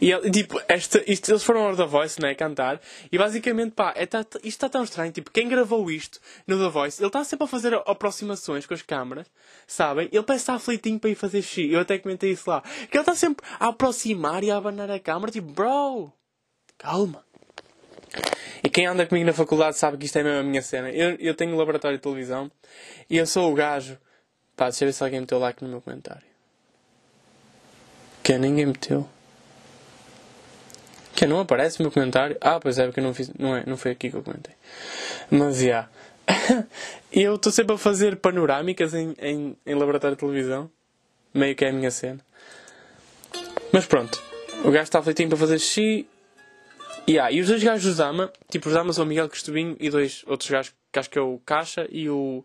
[0.00, 2.34] E tipo, esta, isto, eles foram ao The Voice, né?
[2.34, 2.80] Cantar.
[3.10, 5.12] E basicamente, pá, é, tá, isto está tão estranho.
[5.12, 8.82] Tipo, quem gravou isto no The Voice, ele está sempre a fazer aproximações com as
[8.82, 9.26] câmaras,
[9.66, 10.08] sabem?
[10.12, 11.72] Ele parece estar aflitinho para ir fazer xixi.
[11.72, 12.62] Eu até comentei isso lá.
[12.90, 15.30] Que ele está sempre a aproximar e a abanar a câmara.
[15.30, 16.12] Tipo, bro,
[16.78, 17.24] calma.
[18.62, 20.90] E quem anda comigo na faculdade sabe que isto é mesmo a minha cena.
[20.90, 22.50] Eu, eu tenho um laboratório de televisão
[23.10, 23.98] e eu sou o gajo.
[24.56, 26.22] Pá, deixa eu ver se alguém meteu like no meu comentário.
[28.22, 29.08] Que ninguém meteu.
[31.14, 32.36] Que não aparece no meu comentário.
[32.40, 33.30] Ah, pois é, porque eu não fiz.
[33.38, 34.54] Não, é, não foi aqui que eu comentei.
[35.30, 35.62] Mas já.
[35.62, 35.88] Yeah.
[37.12, 40.70] eu estou sempre a fazer panorâmicas em, em, em laboratório de televisão.
[41.32, 42.20] Meio que é a minha cena.
[43.72, 44.22] Mas pronto.
[44.64, 46.06] O gajo está aflitinho para fazer xixi.
[47.08, 49.90] Yeah, e os dois gajos dos Dama, tipo, os Dama são o Miguel Costubinho e
[49.90, 52.42] dois outros gajos, que acho que é o Caixa e o.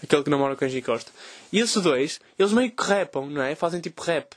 [0.00, 1.10] aquele que namora com a Angie Costa.
[1.52, 3.56] E esses dois, eles meio que rapam, não é?
[3.56, 4.36] Fazem tipo rap.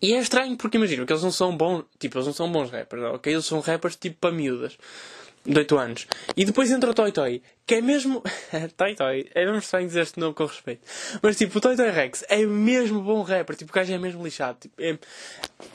[0.00, 2.70] E é estranho porque imagino que eles não são bons, tipo, eles não são bons
[2.70, 3.32] rappers, ok?
[3.32, 4.78] Eles são rappers tipo para miúdas.
[5.44, 6.06] De 8 anos.
[6.36, 8.22] E depois entra o Toy Toy, que é mesmo.
[8.76, 10.82] Toy Toy, é mesmo estranho dizer este nome com respeito.
[11.22, 14.22] Mas tipo, o Toy Toy Rex é mesmo bom rapper, tipo, o gajo é mesmo
[14.22, 14.58] lixado.
[14.60, 14.98] Tipo, é...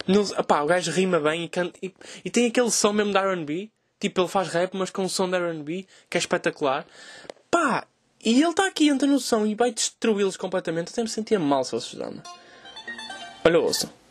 [0.06, 0.22] não...
[0.22, 1.78] Opá, o gajo rima bem e, canta...
[1.82, 1.92] e...
[2.24, 3.72] e tem aquele som mesmo da RB.
[4.00, 6.86] Tipo, ele faz rap, mas com um som da RB, que é espetacular.
[7.50, 7.88] Pá,
[8.24, 10.90] e ele está aqui, entra no som e vai destruí-los completamente.
[10.90, 12.22] Eu até me sentia mal se eles dão.
[13.44, 14.03] Olha, ouçam.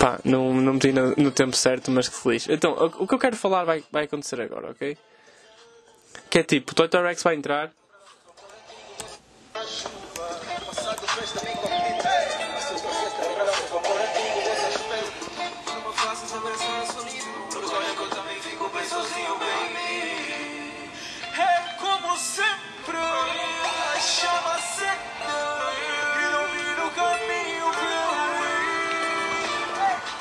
[0.00, 2.48] Pá, não, não meti no, no tempo certo, mas que feliz.
[2.48, 4.96] Então, o, o, que eu quero falar vai, vai acontecer agora, ok?
[6.30, 7.70] Que é tipo, o Toy Rex vai entrar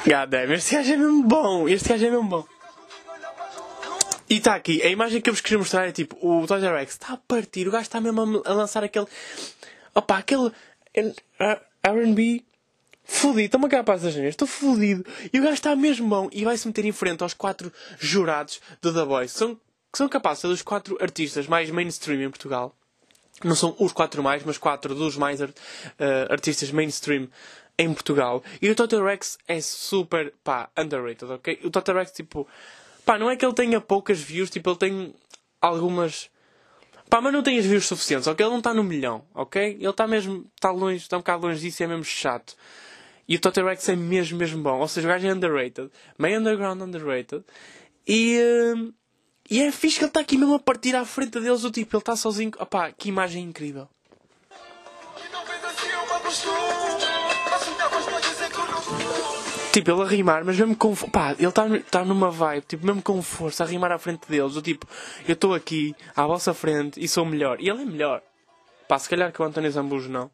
[0.09, 1.69] God damn, este gajo é mesmo bom.
[1.69, 2.45] Este gajo é mesmo bom.
[4.27, 6.93] E está aqui, a imagem que eu vos queria mostrar é tipo, o Toys Rex
[6.93, 9.05] está a partir, o gajo está mesmo a lançar aquele.
[9.93, 10.51] Opa, aquele.
[11.85, 12.43] RB.
[13.03, 15.05] Fudido, estou-me a cagar para as estou fudido.
[15.31, 18.59] E o gajo está mesmo bom e vai se meter em frente aos quatro jurados
[18.81, 19.35] do The Voice.
[19.35, 22.75] São, que são capazes dos quatro artistas mais mainstream em Portugal.
[23.43, 25.47] Não são os quatro mais, mas quatro dos mais uh,
[26.29, 27.29] artistas mainstream
[27.79, 28.43] em Portugal.
[28.61, 31.59] E o Total Rex é super, pá, underrated, ok?
[31.63, 32.45] O Total Rex, tipo,
[33.05, 35.15] pá, não é que ele tenha poucas views, tipo, ele tem
[35.61, 36.29] algumas.
[37.09, 38.45] Pá, mas não tem as views suficientes, ok?
[38.45, 39.77] Ele não está no milhão, ok?
[39.79, 42.53] Ele está mesmo, está longe, está um bocado longe disso e é mesmo chato.
[43.27, 44.79] E o Total Rex é mesmo, mesmo bom.
[44.79, 47.43] Ou seja, o gajo é underrated, meio underground underrated.
[48.05, 48.37] E,
[48.75, 48.93] uh,
[49.49, 51.95] e é fixe que ele está aqui mesmo a partir à frente deles, o tipo,
[51.95, 52.51] ele está sozinho.
[52.59, 53.87] Opá, que imagem incrível.
[59.71, 60.95] Tipo, ele a rimar, mas mesmo com.
[60.95, 64.55] Pá, ele está tá numa vibe, tipo, mesmo com força, a rimar à frente deles.
[64.55, 64.87] Eu, tipo,
[65.27, 67.61] eu estou aqui, à vossa frente, e sou melhor.
[67.61, 68.21] E ele é melhor.
[68.87, 70.31] Pá, se calhar que o António Zambujo não.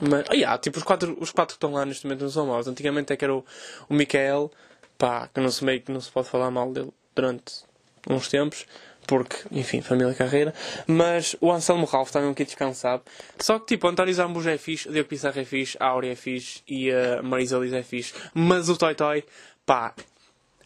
[0.00, 2.46] Mas, oh, yeah, tipo, os quatro, os quatro que estão lá neste momento não são
[2.46, 2.66] maus.
[2.66, 3.44] Antigamente é que era o,
[3.88, 4.50] o Michael,
[4.98, 7.64] pá, que não se meio que não se pode falar mal dele durante
[8.08, 8.66] uns tempos.
[9.10, 10.54] Porque, enfim, família carreira.
[10.86, 13.02] Mas o Anselmo Ralph também é um bocadinho descansado.
[13.40, 16.14] Só que, tipo, António Zambuja é fixe, o Diego Pissarra é fixe, a Áurea é
[16.14, 18.14] fixe e a Marisa Liz é fixe.
[18.32, 19.24] Mas o Toy Toy,
[19.66, 19.92] pá,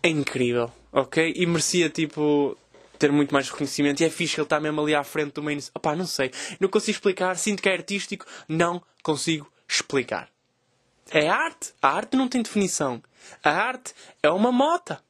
[0.02, 1.32] é incrível, ok?
[1.34, 2.54] E merecia, tipo,
[2.98, 4.02] ter muito mais reconhecimento.
[4.02, 5.58] E é fixe que ele está mesmo ali à frente do main.
[5.74, 6.30] Opá, não sei.
[6.60, 7.38] Não consigo explicar.
[7.38, 8.26] Sinto que é artístico.
[8.46, 10.28] Não consigo explicar.
[11.10, 11.72] É arte.
[11.80, 13.02] A arte não tem definição.
[13.42, 15.00] A arte é uma mota.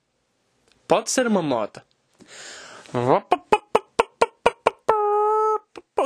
[0.86, 1.84] Pode ser uma mota.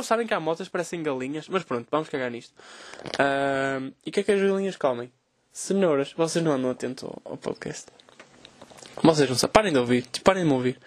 [0.09, 2.51] Sabem que há motas parecem galinhas, mas pronto, vamos cagar nisto.
[3.05, 5.11] Uh, e o que é que as galinhas comem?
[5.51, 6.13] Cenouras.
[6.13, 7.91] Vocês não andam atentos ao, ao podcast.
[9.03, 9.53] Vocês não sabem.
[9.53, 10.01] Parem de ouvir.
[10.07, 10.79] Tipo, parem de me ouvir.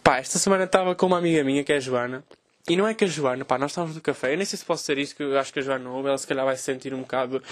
[0.00, 2.22] Pá, esta semana estava com uma amiga minha que é a Joana.
[2.68, 4.32] E não é que a Joana, pá, nós estávamos no café.
[4.32, 6.06] Eu nem sei se posso dizer isto, que eu acho que a Joana ouve.
[6.08, 7.42] Ela se calhar vai se sentir um bocado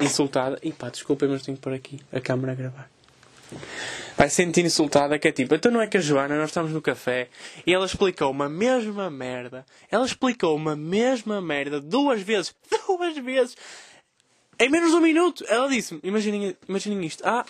[0.00, 0.58] insultada.
[0.62, 2.97] E pá, desculpem, mas tenho que pôr aqui a câmera a gravar
[4.16, 6.82] vai sentir insultada que é tipo, então não é que a Joana, nós estamos no
[6.82, 7.28] café
[7.66, 9.64] e ela explicou uma mesma merda.
[9.90, 12.54] Ela explicou uma mesma merda duas vezes.
[12.88, 13.56] Duas vezes!
[14.58, 15.44] Em menos de um minuto!
[15.48, 17.22] Ela disse-me, imaginem, imaginem isto.
[17.24, 17.44] Ah,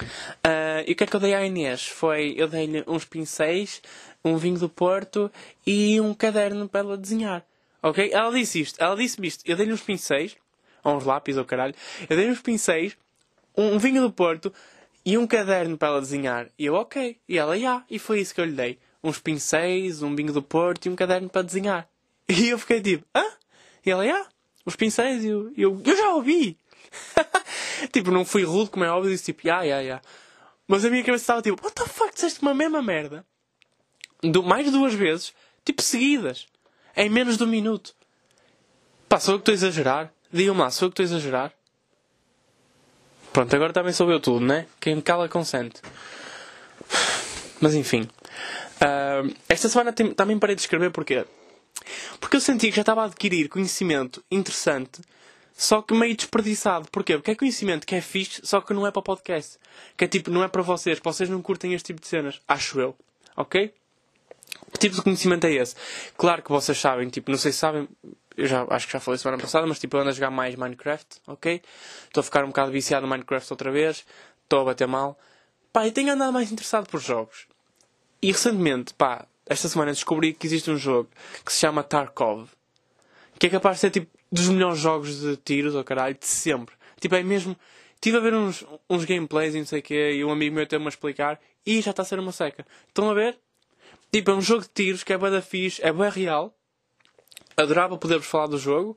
[0.00, 1.86] uh, e o que é que eu dei à Inês?
[1.86, 3.82] Foi, eu dei-lhe uns pincéis,
[4.24, 5.30] um vinho do Porto
[5.66, 7.44] e um caderno para ela desenhar.
[7.82, 8.10] Ok?
[8.12, 9.44] Ela disse isto, ela disse-me isto.
[9.46, 10.36] Eu dei-lhe uns pincéis,
[10.82, 11.74] ou uns lápis, ou caralho.
[12.08, 12.96] Eu dei-lhe uns pincéis,
[13.54, 14.52] um vinho do Porto
[15.04, 16.48] e um caderno para ela desenhar.
[16.58, 17.18] E eu, ok.
[17.28, 17.58] E ela, já.
[17.58, 17.84] Yeah.
[17.90, 18.78] E foi isso que eu lhe dei.
[19.02, 21.88] Uns pincéis, um bingo do Porto e um caderno para desenhar.
[22.28, 23.24] E eu fiquei tipo, hã?
[23.84, 24.10] E ela, já.
[24.10, 24.30] Yeah.
[24.64, 25.24] Os pincéis.
[25.24, 26.56] E eu, eu, eu já ouvi.
[27.92, 29.10] tipo, não fui rude, como é óbvio.
[29.10, 30.00] Disse tipo, já, já, já.
[30.66, 33.26] Mas a minha cabeça estava tipo, what the fuck, disseste uma mesma merda.
[34.22, 35.34] Do, mais duas vezes.
[35.64, 36.46] Tipo, seguidas.
[36.96, 37.94] Em menos de um minuto.
[39.08, 40.12] Pá, sou eu que estou a exagerar?
[40.32, 41.52] Digam-me lá, sou eu que estou a exagerar?
[43.32, 44.66] Pronto, agora também soube eu tudo, né?
[44.78, 45.80] Quem cala consente.
[47.60, 48.08] Mas enfim.
[48.82, 51.24] Uh, esta semana também parei de escrever porque
[52.20, 55.00] Porque eu senti que já estava a adquirir conhecimento interessante,
[55.54, 56.88] só que meio desperdiçado.
[56.90, 57.14] Porquê?
[57.14, 59.58] Porque é conhecimento que é fixe, só que não é para podcast.
[59.96, 62.40] Que é tipo, não é para vocês, vocês não curtem este tipo de cenas.
[62.46, 62.96] Acho eu.
[63.36, 63.72] Ok?
[64.72, 65.74] Que tipo de conhecimento é esse?
[66.16, 67.88] Claro que vocês sabem, tipo, não sei se sabem,
[68.36, 70.54] eu já acho que já falei semana passada, mas tipo, eu ando a jogar mais
[70.54, 71.62] Minecraft, ok?
[72.06, 74.04] Estou a ficar um bocado viciado no Minecraft outra vez,
[74.42, 75.18] estou a bater mal.
[75.72, 77.46] Pá, e tenho andado mais interessado por jogos.
[78.20, 81.08] E recentemente, pá, esta semana descobri que existe um jogo
[81.44, 82.48] que se chama Tarkov,
[83.38, 86.26] que é capaz de ser tipo dos melhores jogos de tiros, ou oh, caralho, de
[86.26, 86.74] sempre.
[87.00, 87.56] Tipo, é mesmo.
[87.94, 90.66] Estive a ver uns, uns gameplays e não sei o quê, e um amigo meu
[90.66, 92.66] teve-me a explicar, e já está a ser uma seca.
[92.88, 93.38] Estão a ver?
[94.10, 96.54] Tipo, é um jogo de tiros que é bem fixe, é bem real,
[97.56, 98.96] adorava poder-vos falar do jogo,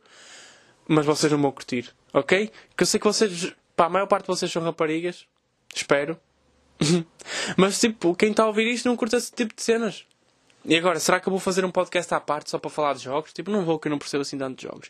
[0.88, 2.52] mas vocês não vão curtir, ok?
[2.76, 5.26] Que eu sei que vocês, pá, a maior parte de vocês são raparigas,
[5.74, 6.20] espero.
[7.58, 10.06] mas tipo, quem está a ouvir isto não curta esse tipo de cenas.
[10.68, 13.04] E agora, será que eu vou fazer um podcast à parte só para falar de
[13.04, 13.32] jogos?
[13.32, 14.90] Tipo, não vou, que eu não percebo assim tanto de jogos.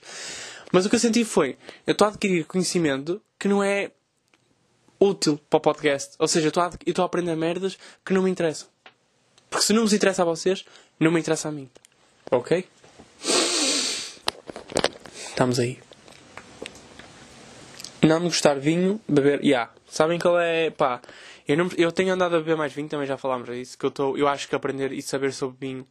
[0.71, 3.91] Mas o que eu senti foi, eu estou a adquirir conhecimento que não é
[4.99, 6.15] útil para o podcast.
[6.17, 6.49] Ou seja, eu
[6.89, 8.69] estou a aprender merdas que não me interessam.
[9.49, 10.65] Porque se não vos interessa a vocês,
[10.99, 11.69] não me interessa a mim.
[12.31, 12.65] Ok?
[15.35, 15.77] Estamos aí.
[18.01, 19.41] Não me gostar vinho, beber.
[19.41, 19.45] Ya.
[19.45, 19.73] Yeah.
[19.85, 20.69] Sabem qual é.
[20.69, 21.01] Pá.
[21.45, 23.77] Eu, não, eu tenho andado a beber mais vinho, também já falámos disso.
[23.77, 25.85] Que eu, tô, eu acho que aprender e saber sobre vinho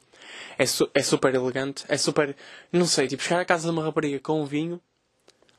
[0.57, 1.85] é, su, é super elegante.
[1.89, 2.35] É super.
[2.73, 4.81] Não sei, tipo, chegar à casa de uma rapariga com vinho.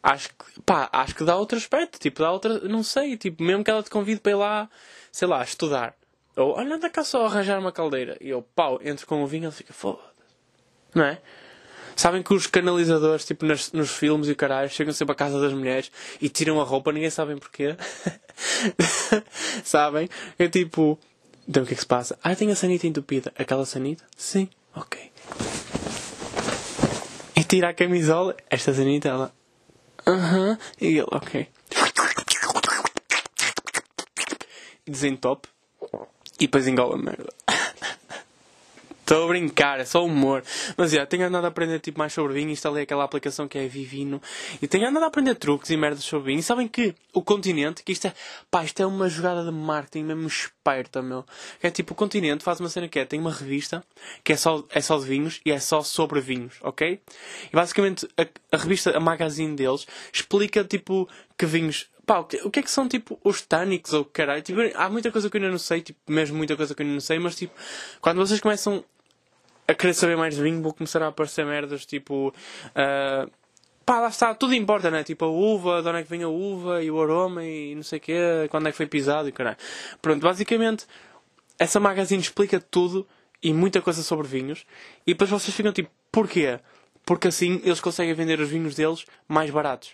[0.02, 2.00] Acho que, pá, acho que dá outro aspecto.
[2.00, 2.62] Tipo, dá outra.
[2.62, 4.68] Não sei, tipo, mesmo que ela te convide para ir lá,
[5.12, 5.96] sei lá, estudar.
[6.36, 8.18] Ou, olha, anda cá só arranjar uma caldeira.
[8.20, 10.10] E eu, pau, entro com o vinho, ele fica, foda-se.
[10.96, 11.22] Não é?
[11.96, 15.40] Sabem que os canalizadores, tipo nas, nos filmes e o caralho, chegam sempre à casa
[15.40, 15.92] das mulheres
[16.22, 17.76] e tiram a roupa, ninguém sabe porquê.
[19.64, 20.10] sabem?
[20.38, 21.00] É tipo.
[21.48, 22.18] Então o que é que se passa?
[22.24, 23.32] Ah, tem a sanita entupida.
[23.38, 24.04] Aquela sanita?
[24.18, 24.50] Sim.
[24.76, 25.12] Ok.
[27.36, 28.36] E tira a camisola.
[28.50, 29.34] Esta sanita, ela.
[30.06, 30.52] Aham.
[30.52, 30.60] Uh -huh.
[30.82, 31.48] E ele, ok.
[34.88, 35.48] Desentope.
[36.40, 37.32] E depois engola merda.
[39.06, 40.44] Estou a brincar, é só humor.
[40.76, 42.50] Mas já, yeah, tenho andado a aprender tipo, mais sobre vinho.
[42.50, 44.20] Instalei aquela aplicação que é Vivino.
[44.60, 46.40] E tenho andado a aprender truques e merdas sobre vinho.
[46.40, 48.14] E sabem que o continente, que isto é,
[48.50, 51.24] pá, isto é uma jogada de marketing mesmo esperta, meu.
[51.62, 53.84] É tipo, o continente faz uma cena que é, tem uma revista
[54.24, 57.00] que é só, é só de vinhos e é só sobre vinhos, ok?
[57.54, 62.38] E basicamente a, a revista, a magazine deles, explica tipo que vinhos pá, o que,
[62.38, 64.42] o que é que são tipo os tânicos ou caralho?
[64.42, 66.86] Tipo, há muita coisa que eu ainda não sei, tipo, mesmo muita coisa que eu
[66.86, 67.54] ainda não sei, mas tipo,
[68.02, 68.84] quando vocês começam
[69.68, 72.34] a querer saber mais de vinho, vou começar a aparecer merdas tipo.
[72.70, 73.30] Uh,
[73.86, 75.04] pá, lá está, tudo importa, né?
[75.04, 77.84] Tipo a uva, de onde é que vem a uva e o aroma e não
[77.84, 79.58] sei o quê, quando é que foi pisado e caralho.
[80.02, 80.86] Pronto, basicamente
[81.58, 83.08] essa magazine explica tudo
[83.42, 84.66] e muita coisa sobre vinhos.
[85.06, 86.60] E depois vocês ficam tipo, porquê?
[87.06, 89.92] Porque assim eles conseguem vender os vinhos deles mais baratos.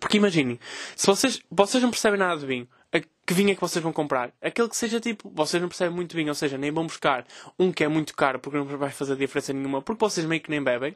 [0.00, 0.58] Porque imaginem,
[0.96, 2.68] se vocês, vocês não percebem nada de vinho,
[3.00, 4.32] que vinho é que vocês vão comprar?
[4.40, 7.26] Aquele que seja tipo, vocês não percebem muito vinho, ou seja, nem vão buscar
[7.58, 10.50] um que é muito caro porque não vai fazer diferença nenhuma, porque vocês meio que
[10.50, 10.94] nem bebem,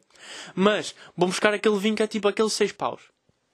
[0.55, 3.01] mas vão buscar aquele vinho que é tipo aqueles 6 paus,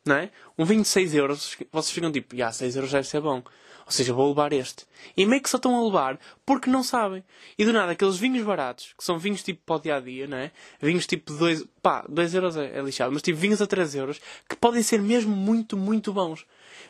[0.05, 0.31] não é?
[0.59, 3.43] Um vinho de 6 euros, vocês ficam tipo, ah, 6 euros deve ser bom.
[3.87, 4.87] Ou seja, vou levar este.
[5.15, 7.23] E meio que só estão a levar porque não sabem.
[7.59, 10.27] E do nada, aqueles vinhos baratos, que são vinhos tipo para o dia a dia,
[10.27, 10.51] não é?
[10.81, 14.21] Vinhos tipo 2, pá, 2 euros é, é lixado, mas tipo vinhos a 3 euros,
[14.49, 16.47] que podem ser mesmo muito, muito bons.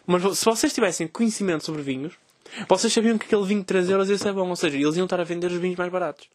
[0.07, 2.15] Mas se vocês tivessem conhecimento sobre vinhos,
[2.69, 4.49] vocês sabiam que aquele vinho de 3 euros ia ser bom.
[4.49, 6.29] Ou seja, eles iam estar a vender os vinhos mais baratos.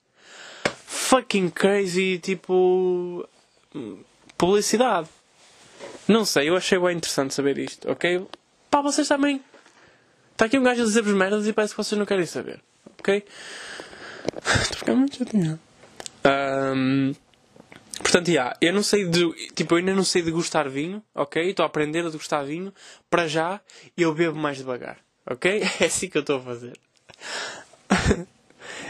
[0.86, 3.28] Fucking crazy, tipo.
[4.38, 5.07] Publicidade.
[6.07, 8.26] Não sei, eu achei bem interessante saber isto, ok?
[8.70, 9.41] Pá, vocês também.
[10.32, 12.59] Está aqui um gajo a dizer-vos merdas e parece que vocês não querem saber,
[12.97, 13.24] ok?
[14.36, 15.59] Estou a ficar muito chateado.
[16.26, 17.13] Um,
[18.02, 19.32] Portanto, yeah, eu não sei de.
[19.54, 21.50] Tipo, eu ainda não sei degustar vinho, ok?
[21.50, 22.74] Estou a aprender a degustar vinho.
[23.10, 23.60] Para já,
[23.97, 25.62] eu bebo mais devagar, ok?
[25.80, 26.74] É assim que eu estou a fazer.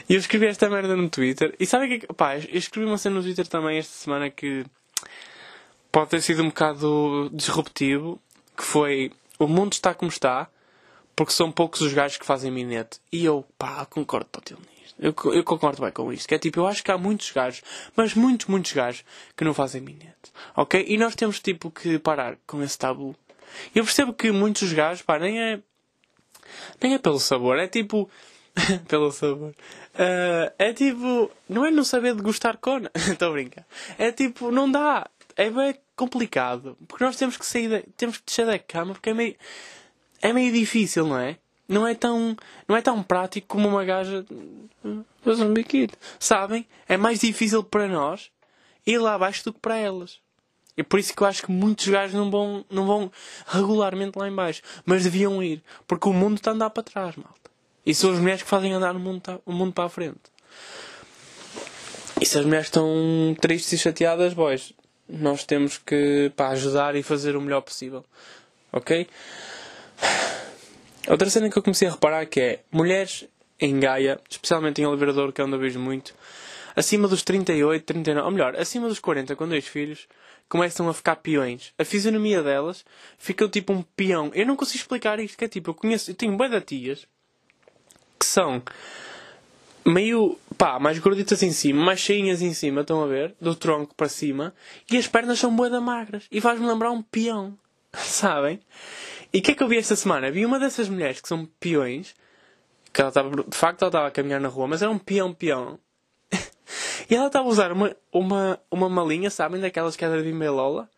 [0.07, 1.55] E eu escrevi esta merda no Twitter.
[1.59, 2.07] E que é que.
[2.13, 4.65] Pá, eu escrevi uma cena no Twitter também esta semana que.
[5.91, 8.21] Pode ter sido um bocado disruptivo.
[8.55, 9.11] Que foi.
[9.39, 10.47] O mundo está como está.
[11.15, 12.99] Porque são poucos os gajos que fazem minete.
[13.11, 16.27] E eu, pá, concordo totalmente eu, eu concordo bem com isto.
[16.27, 17.63] Que é tipo, eu acho que há muitos gajos,
[17.95, 20.31] mas muitos, muitos gajos que não fazem minete.
[20.55, 20.83] Ok?
[20.87, 23.15] E nós temos tipo que parar com esse tabu.
[23.73, 25.59] Eu percebo que muitos gajos, pá, nem é.
[26.81, 28.09] Nem é pelo sabor, é tipo.
[28.89, 29.55] pelo sabor.
[29.95, 31.31] Uh, é tipo.
[31.47, 32.91] Não é não saber degustar cona.
[32.95, 33.65] Estou a brincar.
[33.97, 35.09] É tipo, não dá.
[35.37, 36.77] É bem complicado.
[36.87, 37.69] Porque nós temos que sair.
[37.69, 39.35] De, temos que descer da cama porque é meio.
[40.21, 41.37] É meio difícil, não é?
[41.69, 42.35] Não é tão,
[42.67, 44.25] não é tão prático como uma gaja
[45.21, 45.91] fazer um biquíni.
[46.19, 46.67] Sabem?
[46.87, 48.31] É mais difícil para nós
[48.85, 50.19] ir lá abaixo do que para elas.
[50.75, 53.11] É por isso que eu acho que muitos gajos não vão, não vão
[53.45, 54.61] regularmente lá embaixo.
[54.85, 55.61] Mas deviam ir.
[55.85, 57.51] Porque o mundo está a andar para trás, malta.
[57.85, 60.19] E são as mulheres que fazem andar o mundo, tá, o mundo para a frente.
[62.19, 62.87] E se as mulheres estão
[63.39, 64.73] tristes e chateadas, boys,
[65.07, 68.05] nós temos que pá, ajudar e fazer o melhor possível.
[68.71, 69.07] Ok?
[71.07, 73.25] Outra cena que eu comecei a reparar que é mulheres
[73.59, 76.13] em Gaia, especialmente em Oliveira que é onde eu vejo muito,
[76.75, 80.07] acima dos 38, 39, ou melhor, acima dos 40 com dois filhos,
[80.47, 81.73] começam a ficar peões.
[81.77, 82.85] A fisionomia delas
[83.17, 84.31] fica tipo um peão.
[84.33, 87.07] Eu não consigo explicar isto, que é tipo, eu conheço, eu tenho de tias
[88.19, 88.61] que são
[89.85, 93.33] meio, pá, mais gorditas em cima, mais cheinhas em cima, estão a ver?
[93.39, 94.53] Do tronco para cima,
[94.91, 96.25] e as pernas são bué magras.
[96.31, 97.57] E faz-me lembrar um peão,
[97.93, 98.59] sabem?
[99.33, 100.31] E o que é que eu vi esta semana?
[100.31, 102.15] Vi uma dessas mulheres que são peões,
[102.91, 105.33] que ela estava, de facto ela estava a caminhar na rua, mas era um peão
[105.33, 105.79] peão.
[107.09, 110.45] e ela estava a usar uma, uma, uma malinha, sabem, daquelas que era de Bimba
[110.45, 110.89] e Lola,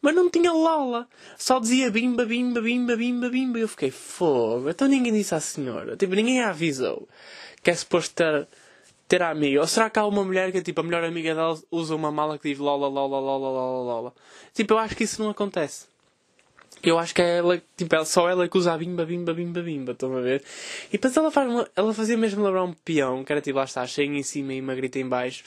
[0.00, 1.08] mas não tinha Lola.
[1.36, 3.58] Só dizia bimba, bimba, bimba, bimba, bimba.
[3.58, 4.70] E eu fiquei, fogo.
[4.70, 5.96] Então ninguém disse à senhora.
[5.96, 7.06] Tipo, ninguém a avisou
[7.62, 8.48] que é suposto ter,
[9.06, 9.60] ter a amiga.
[9.60, 12.38] Ou será que há uma mulher que, tipo, a melhor amiga dela usa uma mala
[12.38, 14.14] que diz Lola, Lola, Lola, Lola, Lola.
[14.54, 15.86] Tipo, eu acho que isso não acontece.
[16.82, 19.60] Eu acho que é ela, tipo, ela, só ela que usa a bimba, bimba, bimba,
[19.60, 20.42] bimba, estão a ver?
[20.88, 23.64] E depois ela, faz uma, ela fazia mesmo lembrar um peão, que era tipo, lá
[23.64, 25.44] está, cheio em cima e magrita em baixo.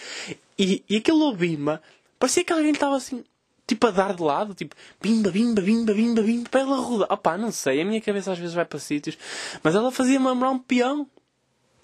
[0.60, 1.82] E, e aquele bimba,
[2.20, 3.24] parecia que alguém estava assim,
[3.66, 7.12] tipo, a dar de lado, tipo, bimba, bimba, bimba, bimba, bimba, para ela rodar.
[7.12, 9.18] Opá, não sei, a minha cabeça às vezes vai para sítios,
[9.64, 11.08] mas ela fazia-me lembrar um peão.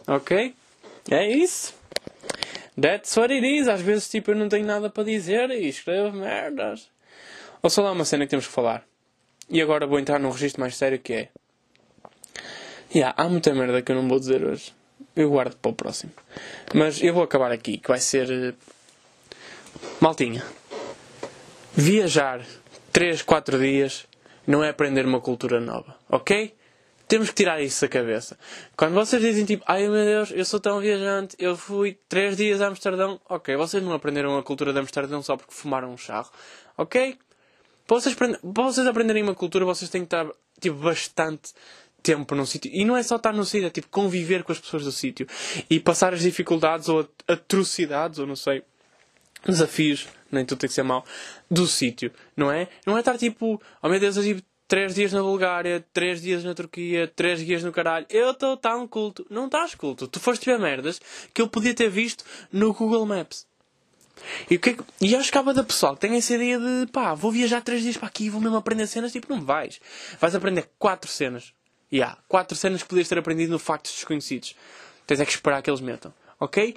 [0.07, 0.53] Ok?
[1.09, 1.73] É isso.
[2.79, 3.67] That's what it is.
[3.67, 6.89] Às vezes, tipo, eu não tenho nada para dizer e escrevo merdas.
[7.61, 8.88] Ou só lá uma cena que temos que falar.
[9.49, 11.29] E agora vou entrar num registro mais sério que é.
[12.93, 14.73] Yeah, há muita merda que eu não vou dizer hoje.
[15.15, 16.11] Eu guardo para o próximo.
[16.73, 18.29] Mas eu vou acabar aqui, que vai ser.
[18.31, 18.53] Eh,
[19.99, 20.43] maltinha.
[21.73, 22.45] Viajar
[22.91, 24.05] 3, 4 dias
[24.45, 26.55] não é aprender uma cultura nova, ok?
[27.07, 28.37] Temos que tirar isso da cabeça.
[28.75, 32.61] Quando vocês dizem tipo, ai meu Deus, eu sou tão viajante, eu fui 3 dias
[32.61, 36.29] a Amsterdão, ok, vocês não aprenderam a cultura de Amsterdão só porque fumaram um charro,
[36.77, 37.17] ok?
[37.89, 40.27] Para vocês, para vocês aprenderem uma cultura, vocês têm que estar
[40.61, 41.53] tipo, bastante
[42.03, 42.69] tempo num sítio.
[42.71, 45.25] E não é só estar no sítio, é tipo conviver com as pessoas do sítio.
[45.67, 48.61] E passar as dificuldades ou atrocidades, ou não sei,
[49.43, 51.03] desafios, nem tudo tem que ser mau,
[51.49, 52.67] do sítio, não é?
[52.85, 56.43] Não é estar tipo, oh meu Deus, eu tive 3 dias na Bulgária, 3 dias
[56.43, 58.05] na Turquia, 3 dias no caralho.
[58.07, 59.25] Eu estou tão culto.
[59.31, 60.07] Não estás culto.
[60.07, 61.01] Tu foste ver merdas
[61.33, 62.23] que eu podia ter visto
[62.53, 63.47] no Google Maps.
[64.49, 64.77] E, é que...
[65.01, 67.81] e acho que há da pessoal que tem essa ideia de pá, vou viajar 3
[67.81, 69.11] dias para aqui e vou mesmo aprender cenas.
[69.11, 69.79] Tipo, não vais.
[70.19, 71.53] Vais aprender 4 cenas.
[71.91, 74.55] E há 4 cenas que podias ter aprendido no Factos Desconhecidos.
[75.07, 76.13] Tens é que esperar que eles metam.
[76.39, 76.75] Ok?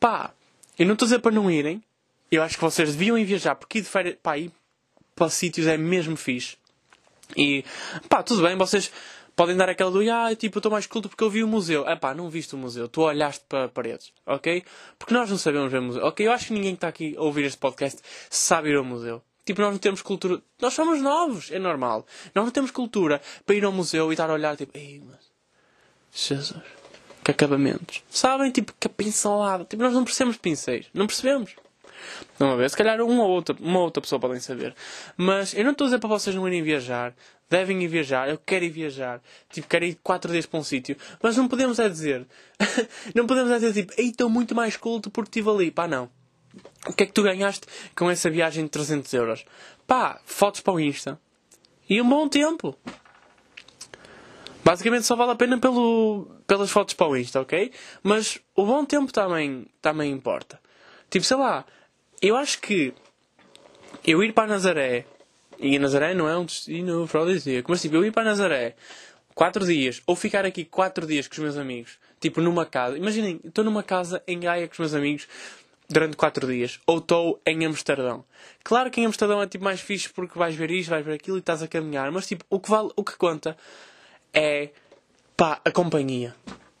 [0.00, 0.32] Pá,
[0.78, 1.82] eu não estou a dizer para não irem.
[2.30, 4.50] Eu acho que vocês deviam ir viajar, porque ir de férias, pá, ir
[5.14, 6.56] para sítios é mesmo fixe.
[7.36, 7.64] E,
[8.08, 8.90] pá, tudo bem, vocês
[9.36, 11.88] podem dar aquela do, ah, tipo, eu estou mais culto porque eu vi o museu.
[11.88, 14.64] É pá, não viste o museu, tu olhaste para paredes, ok?
[14.98, 16.26] Porque nós não sabemos ver o museu, ok?
[16.26, 19.22] Eu acho que ninguém que está aqui a ouvir este podcast sabe ir ao museu.
[19.44, 20.40] Tipo, nós não temos cultura.
[20.60, 22.06] Nós somos novos, é normal.
[22.34, 25.32] Nós não temos cultura para ir ao museu e estar a olhar, tipo, ei, mas.
[26.12, 26.62] Jesus,
[27.22, 28.02] que acabamentos.
[28.08, 29.64] Sabem, tipo, que pincelada.
[29.64, 30.86] Tipo, nós não percebemos pincéis.
[30.94, 31.54] Não percebemos.
[32.38, 34.74] Não a ver, se calhar uma ou outra, uma outra pessoa podem saber.
[35.16, 37.14] Mas eu não estou a dizer para vocês não irem viajar.
[37.54, 38.28] Devem ir viajar.
[38.28, 39.22] Eu quero ir viajar.
[39.48, 40.96] Tipo, quero ir quatro dias para um sítio.
[41.22, 42.26] Mas não podemos é dizer.
[43.14, 45.70] não podemos é dizer tipo, ei, estou muito mais culto porque estive ali.
[45.70, 46.10] Pá, não.
[46.84, 49.44] O que é que tu ganhaste com essa viagem de 300 euros?
[49.86, 51.16] Pá, fotos para o Insta.
[51.88, 52.76] E um bom tempo.
[54.64, 57.70] Basicamente só vale a pena pelo, pelas fotos para o Insta, ok?
[58.02, 60.60] Mas o bom tempo também, também importa.
[61.08, 61.64] Tipo, sei lá,
[62.20, 62.92] eu acho que
[64.04, 65.06] eu ir para Nazaré,
[65.64, 68.76] e Nazaré não é um destino afrodisíaco, mas tipo, eu ir para Nazaré
[69.34, 73.40] 4 dias, ou ficar aqui 4 dias com os meus amigos, tipo numa casa, imaginem,
[73.42, 75.26] estou numa casa em Gaia com os meus amigos
[75.88, 78.26] durante 4 dias, ou estou em Amsterdão.
[78.62, 81.38] Claro que em Amsterdão é tipo mais fixe porque vais ver isto, vais ver aquilo
[81.38, 83.56] e estás a caminhar, mas tipo, o que vale, o que conta
[84.34, 84.68] é
[85.34, 86.34] pá, a companhia,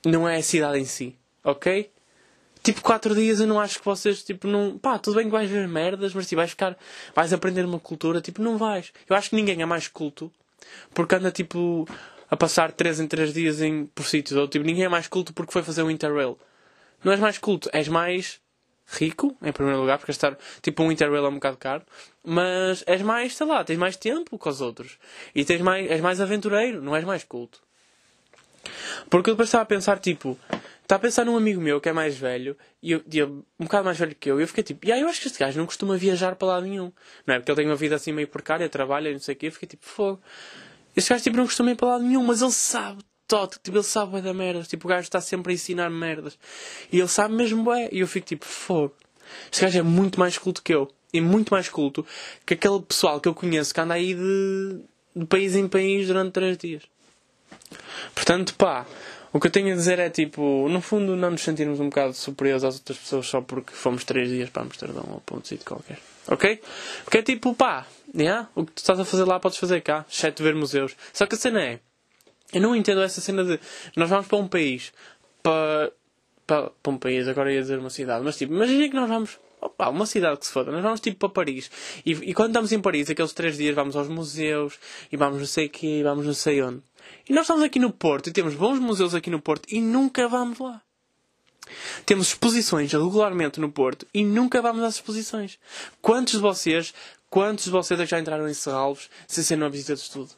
[0.04, 1.90] não é a cidade em si, ok?
[2.64, 4.76] Tipo, 4 dias eu não acho que vocês, tipo, não.
[4.78, 6.76] Pá, tudo bem que vais ver merdas, mas tipo, vais ficar.
[7.14, 8.92] vais aprender uma cultura, tipo, não vais.
[9.08, 10.32] Eu acho que ninguém é mais culto
[10.92, 11.86] porque anda, tipo,
[12.30, 15.32] a passar 3 em 3 dias em, por sítios, ou tipo, ninguém é mais culto
[15.32, 16.38] porque foi fazer um Interrail.
[17.02, 18.40] Não és mais culto, és mais
[18.86, 21.82] rico, em primeiro lugar, porque estar tipo um Interrail é um bocado caro,
[22.22, 24.98] mas és mais, sei lá, tens mais tempo que os outros.
[25.34, 27.60] E tens mais, és mais aventureiro, não és mais culto.
[29.10, 30.38] Porque eu depois estava a pensar, tipo,
[30.84, 33.86] Está a pensar num amigo meu que é mais velho, e eu, eu, um bocado
[33.86, 35.64] mais velho que eu, e eu fiquei tipo, yeah, eu acho que este gajo não
[35.64, 36.92] costuma viajar para lado nenhum.
[37.26, 37.38] Não é?
[37.38, 39.52] Porque ele tem uma vida assim meio precária, trabalha e não sei o quê, eu
[39.52, 40.20] fiquei tipo, fogo.
[40.94, 43.82] Este gajo tipo, não costuma ir para lado nenhum, mas ele sabe todo, tipo, ele
[43.82, 44.62] sabe da merda.
[44.62, 46.38] Tipo, o gajo está sempre a ensinar merdas.
[46.92, 47.88] E ele sabe mesmo é.
[47.90, 48.94] E eu fico tipo, fogo.
[49.50, 50.90] Este gajo é muito mais culto que eu.
[51.12, 52.04] E muito mais culto
[52.44, 54.80] que aquele pessoal que eu conheço que anda aí de,
[55.16, 56.82] de país em país durante três dias.
[58.14, 58.84] Portanto, pá,
[59.34, 62.14] o que eu tenho a dizer é tipo, no fundo, não nos sentirmos um bocado
[62.14, 65.66] superiores às outras pessoas só porque fomos três dias para Amsterdão ou para um sítio
[65.66, 65.98] qualquer.
[66.28, 66.62] Ok?
[67.02, 67.84] Porque é tipo, pá,
[68.16, 70.94] yeah, o que tu estás a fazer lá podes fazer cá, exceto ver museus.
[71.12, 71.80] Só que a cena é,
[72.52, 73.58] eu não entendo essa cena de
[73.96, 74.92] nós vamos para um país,
[75.42, 75.90] para,
[76.46, 79.40] para, para um país, agora ia dizer uma cidade, mas tipo, imagina que nós vamos
[79.60, 81.68] opa, uma cidade que se foda, nós vamos tipo para Paris.
[82.06, 84.78] E, e quando estamos em Paris, aqueles três dias, vamos aos museus,
[85.10, 86.82] e vamos não sei o e vamos não sei onde.
[87.28, 90.28] E nós estamos aqui no Porto e temos bons museus aqui no Porto e nunca
[90.28, 90.82] vamos lá.
[92.04, 95.58] Temos exposições regularmente no Porto e nunca vamos às exposições.
[96.02, 96.92] Quantos de vocês,
[97.30, 100.30] quantos de vocês é já entraram em Serralvos sem ser numa visita de estudo?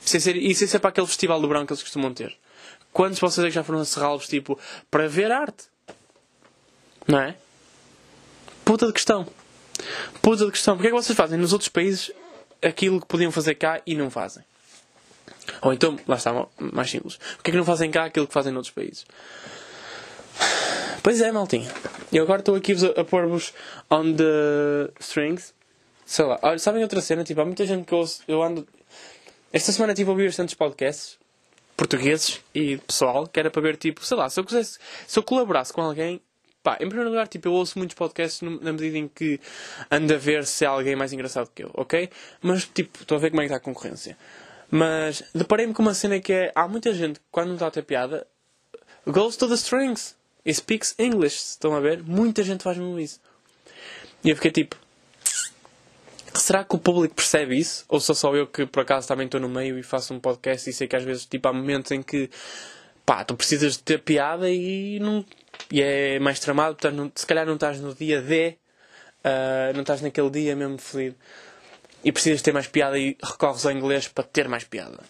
[0.00, 2.36] Sem ser, e sem ser para aquele festival do branco que eles costumam ter.
[2.92, 4.58] Quantos de vocês é que já foram a Serralvos, tipo,
[4.90, 5.64] para ver arte?
[7.06, 7.36] Não é?
[8.64, 9.26] Puta de questão.
[10.22, 10.76] Puta de questão.
[10.76, 12.10] Porquê é que vocês fazem nos outros países
[12.62, 14.44] aquilo que podiam fazer cá e não fazem?
[15.62, 17.16] Ou então, lá está, mais simples.
[17.16, 19.04] Porquê é que não fazem cá aquilo que fazem noutros países?
[21.02, 21.70] Pois é, maltinha.
[22.12, 23.54] Eu agora estou aqui a, pôr-vos
[23.90, 25.54] on the strings.
[26.04, 26.38] Sei lá.
[26.42, 27.24] Olha, sabem outra cena?
[27.24, 28.66] Tipo, há muita gente que eu, eu ando.
[29.52, 31.18] Esta semana tive a ouvir bastantes podcasts
[31.78, 35.22] portugueses e pessoal que era para ver, tipo, sei lá, se eu quisesse, se eu
[35.22, 36.20] colaborasse com alguém,
[36.60, 39.40] pá, em primeiro lugar, tipo, eu ouço muitos podcasts na medida em que
[39.88, 42.10] ando a ver se há alguém mais engraçado que eu, ok?
[42.42, 44.18] Mas, tipo, estou a ver como é que está a concorrência.
[44.70, 46.52] Mas deparei-me com uma cena que é.
[46.54, 48.26] Há muita gente quando não está a ter piada,
[49.06, 51.36] goes to the strings e speaks English.
[51.36, 52.02] Estão a ver?
[52.02, 53.20] Muita gente faz mesmo isso.
[54.22, 54.76] E eu fiquei tipo.
[56.34, 57.84] Será que o público percebe isso?
[57.88, 60.68] Ou sou só eu que por acaso também estou no meio e faço um podcast
[60.68, 62.30] e sei que às vezes tipo, há momentos em que
[63.04, 65.24] pá, tu precisas de ter piada e, não,
[65.72, 68.56] e é mais tramado, portanto, não, se calhar não estás no dia D,
[69.24, 71.14] uh, não estás naquele dia mesmo feliz
[72.04, 75.00] e precisas ter mais piada e recorres ao inglês para ter mais piada.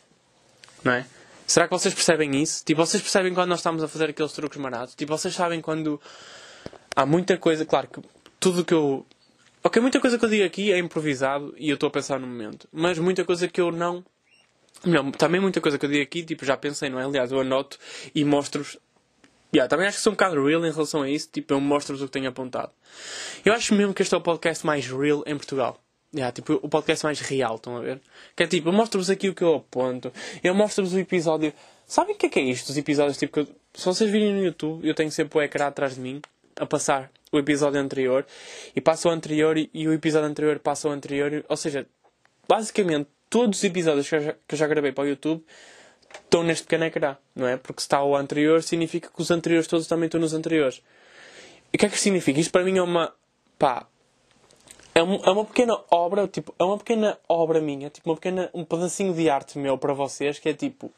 [0.84, 1.06] Não é?
[1.46, 2.64] Será que vocês percebem isso?
[2.64, 4.94] Tipo, vocês percebem quando nós estamos a fazer aqueles truques marados?
[4.94, 6.00] Tipo, vocês sabem quando
[6.94, 8.02] há muita coisa, claro que
[8.38, 9.06] tudo que eu.
[9.64, 12.26] Ok, muita coisa que eu digo aqui é improvisado e eu estou a pensar no
[12.26, 12.68] momento.
[12.70, 14.04] Mas muita coisa que eu não.
[15.16, 17.04] Também muita coisa que eu digo aqui, tipo, já pensei, não é?
[17.04, 17.78] Aliás, eu anoto
[18.14, 18.78] e mostro-vos.
[19.52, 22.02] Yeah, também acho que sou um bocado real em relação a isso, tipo, eu mostro-vos
[22.02, 22.70] o que tenho apontado.
[23.42, 25.82] Eu acho mesmo que este é o podcast mais real em Portugal.
[26.14, 28.00] Yeah, tipo, o podcast mais real, estão a ver?
[28.34, 30.10] Que é tipo, eu mostro-vos aqui o que eu aponto,
[30.42, 31.52] eu mostro-vos o episódio
[31.86, 32.68] Sabem o que é que é isto?
[32.68, 35.68] Os episódios, tipo, que eu- se vocês virem no YouTube, eu tenho sempre o ecrã
[35.68, 36.20] atrás de mim,
[36.56, 38.26] a passar o episódio anterior,
[38.76, 41.86] e passa o anterior, e, e o episódio anterior passa o anterior, ou seja,
[42.46, 45.42] basicamente, todos os episódios que eu já, que eu já gravei para o YouTube
[46.24, 47.56] estão neste pequeno ecrã, não é?
[47.56, 50.82] Porque se está o anterior, significa que os anteriores todos também estão nos anteriores.
[51.72, 52.38] E o que é que significa?
[52.38, 53.14] Isto para mim é uma.
[53.58, 53.86] pá.
[54.98, 58.50] É uma, é uma pequena obra, tipo, é uma pequena obra minha, tipo, uma pequena,
[58.52, 60.86] um pedacinho de arte meu para vocês, que é tipo.
[60.86, 60.92] O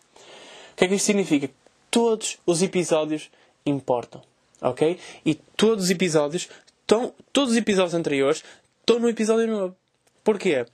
[0.74, 1.50] que é que isto significa?
[1.90, 3.30] Todos os episódios
[3.66, 4.22] importam,
[4.62, 4.98] ok?
[5.26, 6.48] E todos os episódios,
[6.80, 8.42] estão, todos os episódios anteriores
[8.80, 9.76] estão no episódio novo.
[10.24, 10.64] Porquê?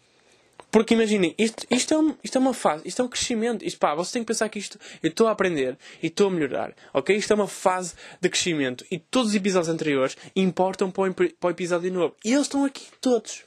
[0.76, 3.64] Porque imaginem, isto, isto, é um, isto é uma fase, isto é um crescimento.
[3.64, 6.30] Isto, pá, vocês têm que pensar que isto, eu estou a aprender e estou a
[6.30, 7.16] melhorar, ok?
[7.16, 11.46] Isto é uma fase de crescimento e todos os episódios anteriores importam para o, para
[11.48, 12.14] o episódio novo.
[12.22, 13.42] E eles estão aqui todos.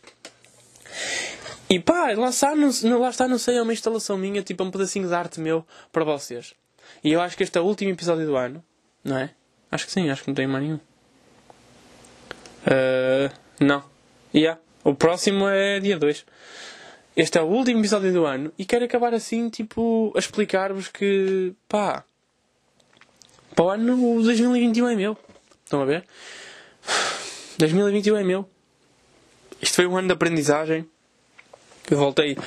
[1.69, 4.63] E pá, lá está, não, não- lá está, não sei, é uma instalação minha, tipo,
[4.63, 6.55] é um pedacinho de arte meu para vocês.
[7.03, 8.65] E eu acho que este é o último episódio do ano,
[9.03, 9.30] não é?
[9.71, 10.80] Acho que sim, acho que não tem mais nenhum.
[12.65, 13.84] Uh, não.
[14.34, 14.59] Yeah.
[14.84, 16.25] O próximo é dia 2.
[17.16, 21.53] Este é o último episódio do ano e quero acabar assim, tipo, a explicar-vos que,
[21.68, 22.03] pá,
[23.55, 25.18] para o ano o 2021 é meu.
[25.66, 26.05] Estão a ver?
[27.57, 28.49] 2021 é meu.
[29.62, 30.88] Isto foi um ano de aprendizagem.
[31.91, 32.38] Eu voltei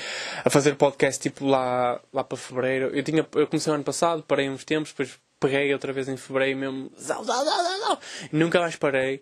[0.45, 2.97] a fazer podcast tipo lá, lá para fevereiro.
[2.97, 6.17] Eu, tinha, eu comecei o ano passado, parei uns tempos, depois peguei outra vez em
[6.17, 6.91] fevereiro mesmo.
[6.99, 8.01] Zau, zau, zau, zau,
[8.33, 9.21] nunca mais parei.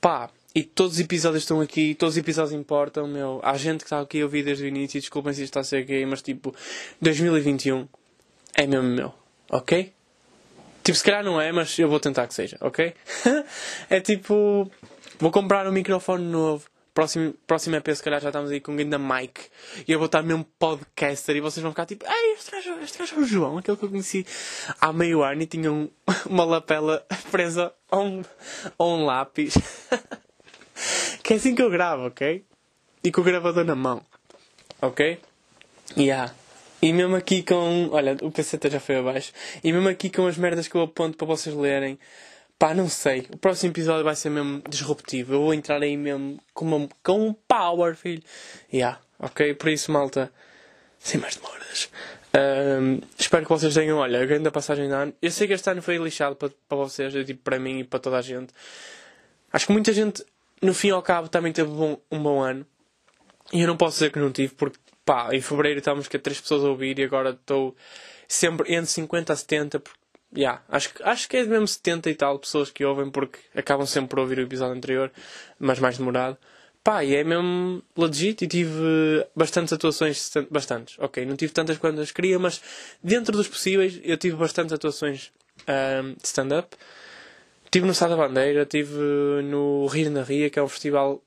[0.00, 3.40] Pá, e todos os episódios estão aqui, todos os episódios importam, meu.
[3.42, 5.64] Há gente que está aqui a ouvir desde o início, desculpem se isto está a
[5.64, 6.54] ser gay, mas tipo,
[6.98, 7.86] 2021
[8.54, 9.12] é mesmo meu,
[9.50, 9.92] ok?
[10.82, 12.94] Tipo, se calhar não é, mas eu vou tentar que seja, ok?
[13.90, 14.70] é tipo,
[15.18, 16.64] vou comprar um microfone novo.
[16.94, 19.38] Próximo, próximo EP, se calhar já estamos aí com um grande mic.
[19.86, 21.36] E eu vou estar mesmo podcaster.
[21.36, 24.24] E vocês vão ficar tipo, ei, este gajo, é o João, aquele que eu conheci
[24.80, 25.90] há meio ano e tinha um-
[26.24, 28.22] uma lapela presa a um,
[28.78, 29.58] a um lápis.
[31.22, 32.44] que é assim que eu gravo, ok?
[33.02, 34.02] E com o gravador na mão.
[34.80, 35.20] Ok?
[35.96, 36.34] Yeah.
[36.82, 37.88] E mesmo aqui com.
[37.92, 39.32] Olha, o PC já foi abaixo.
[39.62, 41.98] E mesmo aqui com as merdas que eu aponto para vocês lerem.
[42.58, 43.26] Pá, não sei.
[43.32, 45.34] O próximo episódio vai ser mesmo disruptivo.
[45.34, 48.22] Eu vou entrar aí mesmo com, uma, com um power, filho.
[48.72, 48.98] Yeah.
[49.18, 49.54] Ok?
[49.54, 50.32] Por isso, malta.
[50.98, 51.90] Sem mais demoras.
[52.36, 55.14] Ahm, espero que vocês tenham, olha, a grande passagem de ano.
[55.22, 57.84] Eu sei que este ano foi lixado para, para vocês, eu digo para mim e
[57.84, 58.52] para toda a gente.
[59.50, 60.22] Acho que muita gente,
[60.62, 62.66] no fim ao cabo, também teve bom- um bom ano.
[63.52, 66.40] E eu não posso dizer que não tive, porque, pá, em fevereiro estávamos com três
[66.40, 67.76] pessoas a ouvir e agora estou
[68.26, 69.78] sempre entre 50 a 70.
[69.80, 69.98] Porque,
[70.36, 74.10] yeah, acho, acho que é mesmo 70 e tal pessoas que ouvem, porque acabam sempre
[74.10, 75.12] por ouvir o episódio anterior,
[75.58, 76.36] mas mais demorado.
[76.82, 82.12] Pá, e é mesmo legit e tive bastantes atuações, bastantes, ok, não tive tantas quantas
[82.12, 82.62] queria, mas
[83.02, 85.32] dentro dos possíveis eu tive bastantes atuações
[85.66, 86.76] ahm, de stand-up.
[87.66, 88.94] Estive no Sá da Bandeira, estive
[89.44, 91.22] no Rir na Ria, que é um festival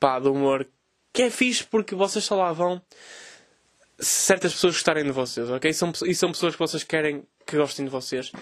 [0.00, 0.66] pá, de humor
[1.12, 2.80] que é fixe porque vocês só lá vão
[3.98, 5.72] certas pessoas gostarem de vocês, ok?
[5.72, 8.32] São, pe- e são pessoas que vocês querem que gostem de vocês.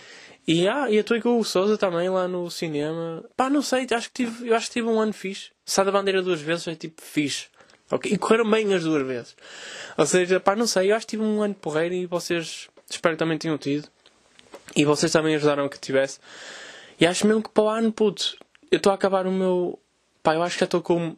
[0.47, 3.25] E, ah, e atuei com o Souza também lá no cinema.
[3.37, 5.51] Pá, não sei, acho que tive, eu acho que tive um ano fixe.
[5.67, 7.47] Sá da Bandeira duas vezes é tipo fixe.
[7.91, 8.11] ok?
[8.13, 9.37] E correram bem as duas vezes.
[9.99, 13.17] Ou seja, pá, não sei, eu acho que tive um ano porreiro e vocês espero
[13.17, 13.89] que também tenham tido.
[14.77, 16.21] E vocês também ajudaram que tivesse.
[17.01, 18.37] E acho mesmo que para o ano, puto,
[18.71, 19.81] eu estou a acabar o meu.
[20.23, 21.17] Pá, eu acho que já estou com.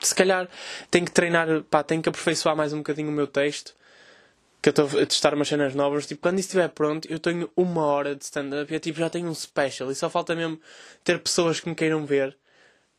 [0.00, 0.48] Se calhar
[0.90, 3.74] tenho que treinar, pá, tenho que aperfeiçoar mais um bocadinho o meu texto.
[4.60, 6.06] Que eu estou a testar umas cenas novas.
[6.06, 9.08] Tipo, quando isso estiver pronto, eu tenho uma hora de stand-up e eu tipo, já
[9.08, 9.92] tenho um special.
[9.92, 10.60] E só falta mesmo
[11.04, 12.36] ter pessoas que me queiram ver.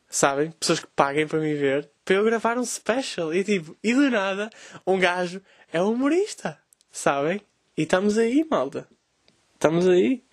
[0.10, 0.51] Sabem?
[0.51, 1.89] Pessoas que paguem para me ver.
[2.05, 3.34] Para eu gravar um special.
[3.34, 4.49] E tipo, e do nada,
[4.86, 5.41] um gajo
[5.74, 6.58] é humorista.
[6.89, 7.41] Sabem?
[7.78, 8.88] E estamos aí, malta.
[9.55, 10.24] Estamos aí.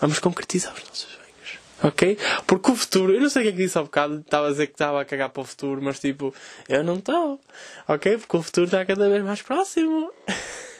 [0.00, 1.58] Vamos concretizar os nossos sonhos.
[1.82, 2.18] Ok?
[2.46, 4.50] Porque o futuro, eu não sei o que é que disse há bocado, estava a
[4.50, 6.34] dizer que estava a cagar para o futuro, mas tipo,
[6.68, 7.40] eu não estou.
[7.88, 8.18] Ok?
[8.18, 10.12] Porque o futuro está cada vez mais próximo.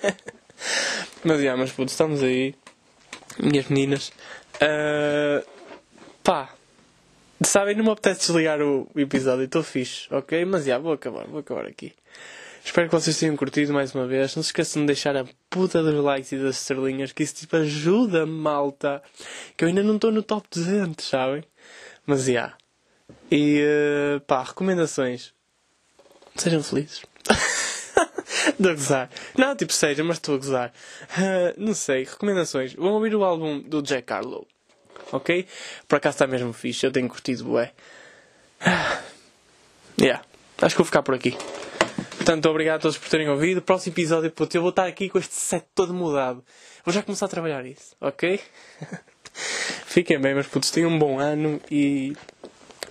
[1.24, 2.54] mas já, mas puto, estamos aí.
[3.38, 4.12] Minhas meninas.
[4.60, 5.42] Ah,
[6.22, 6.50] pá.
[7.42, 10.44] Sabem, não me apetece desligar o episódio, estou fixe, ok?
[10.44, 11.92] Mas já, vou acabar, vou acabar aqui.
[12.64, 14.34] Espero que vocês tenham curtido mais uma vez.
[14.34, 17.56] Não se esqueçam de deixar a puta dos likes e das estrelinhas, que isso tipo
[17.56, 19.02] ajuda, malta.
[19.54, 21.44] Que eu ainda não estou no top 200, sabem?
[22.06, 22.54] Mas já.
[23.30, 25.34] E eh, pá, recomendações.
[26.36, 27.02] Sejam felizes.
[28.58, 29.10] A gozar.
[29.36, 30.72] Não, tipo, seja, mas estou a gozar.
[31.10, 32.74] Ah, não sei, recomendações.
[32.74, 34.46] Vão ouvir o álbum do Jack Harlow.
[35.12, 35.46] Ok?
[35.86, 37.72] Por acaso está mesmo fixe, eu tenho curtido, bué.
[40.00, 40.24] Yeah.
[40.60, 41.36] Acho que vou ficar por aqui.
[42.24, 43.60] Portanto, obrigado a todos por terem ouvido.
[43.60, 46.42] Próximo episódio, puto, eu vou estar aqui com este set todo mudado.
[46.82, 48.40] Vou já começar a trabalhar isso, ok?
[49.84, 50.70] Fiquem bem, meus putos.
[50.70, 52.16] Tenham um bom ano e.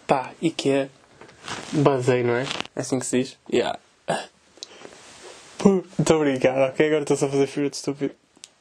[0.06, 0.90] pá, e que é.
[1.72, 2.44] Basei, não é?
[2.76, 3.40] É assim que se diz?
[3.52, 3.80] Yeah.
[5.66, 6.86] Muito obrigado, ok?
[6.86, 8.14] Agora estou só a fazer figura de estúpido.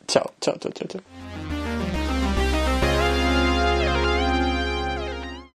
[0.06, 1.21] Tchau, tchau, tchau, tchau, tchau.